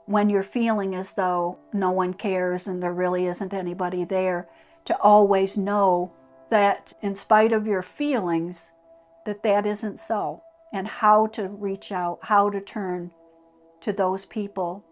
when 0.06 0.30
you're 0.30 0.44
feeling 0.44 0.96
as 0.96 1.14
though 1.14 1.58
no 1.72 1.92
one 1.92 2.14
cares 2.14 2.68
and 2.68 2.84
there 2.84 2.94
really 2.94 3.26
isn't 3.26 3.54
anybody 3.54 4.04
there, 4.04 4.48
to 4.86 4.98
always 4.98 5.58
know 5.58 6.12
that 6.50 6.94
in 7.02 7.16
spite 7.16 7.54
of 7.54 7.66
your 7.66 7.82
feelings, 7.82 8.72
that 9.26 9.44
that 9.44 9.66
isn't 9.66 10.00
so, 10.00 10.44
and 10.72 10.88
how 10.88 11.28
to 11.28 11.48
reach 11.48 11.92
out, 11.92 12.20
how 12.24 12.50
to 12.50 12.60
turn 12.60 13.12
to 13.82 13.94
those 13.94 14.26
people 14.26 14.84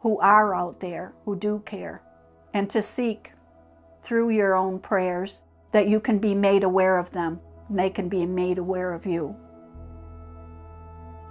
who 0.00 0.18
are 0.18 0.54
out 0.54 0.80
there, 0.80 1.14
who 1.24 1.36
do 1.36 1.62
care, 1.64 2.02
and 2.52 2.68
to 2.70 2.82
seek 2.82 3.32
through 4.02 4.30
your 4.30 4.54
own 4.54 4.78
prayers 4.78 5.42
that 5.72 5.88
you 5.88 5.98
can 5.98 6.18
be 6.18 6.34
made 6.34 6.62
aware 6.62 6.98
of 6.98 7.10
them 7.10 7.40
and 7.68 7.78
they 7.78 7.90
can 7.90 8.08
be 8.08 8.26
made 8.26 8.58
aware 8.58 8.92
of 8.92 9.06
you. 9.06 9.34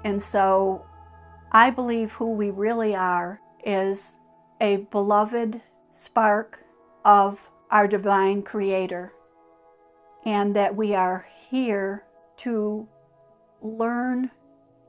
And 0.03 0.21
so 0.21 0.85
I 1.51 1.69
believe 1.69 2.11
who 2.13 2.33
we 2.33 2.49
really 2.49 2.95
are 2.95 3.39
is 3.63 4.15
a 4.59 4.77
beloved 4.91 5.61
spark 5.93 6.63
of 7.05 7.39
our 7.69 7.87
divine 7.87 8.41
creator, 8.41 9.13
and 10.25 10.55
that 10.55 10.75
we 10.75 10.93
are 10.93 11.27
here 11.49 12.05
to 12.37 12.87
learn 13.61 14.31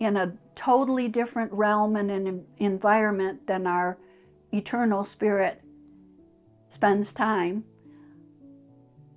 in 0.01 0.17
a 0.17 0.35
totally 0.55 1.09
different 1.09 1.53
realm 1.53 1.97
and 1.97 2.11
an 2.11 2.45
environment 2.59 3.47
than 3.47 3.67
our 3.67 3.99
eternal 4.53 5.05
spirit 5.05 5.63
spends 6.69 7.13
time 7.13 7.65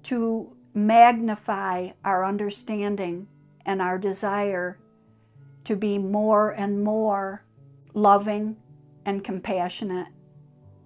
to 0.03 0.55
magnify 0.74 1.89
our 2.05 2.24
understanding 2.24 3.28
and 3.65 3.82
our 3.82 3.97
desire 3.97 4.80
to 5.63 5.76
be 5.76 5.97
more 5.97 6.51
and 6.51 6.84
more 6.84 7.43
loving 7.93 8.55
and 9.05 9.24
compassionate 9.24 10.07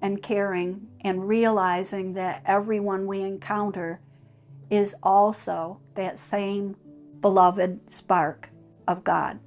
and 0.02 0.24
caring 0.24 0.88
and 1.02 1.28
realizing 1.28 2.14
that 2.14 2.42
everyone 2.46 3.06
we 3.06 3.22
encounter 3.22 4.00
is 4.72 4.96
also 5.04 5.80
that 5.96 6.18
same 6.18 6.76
beloved 7.20 7.82
spark 7.94 8.50
of 8.88 9.04
God. 9.04 9.40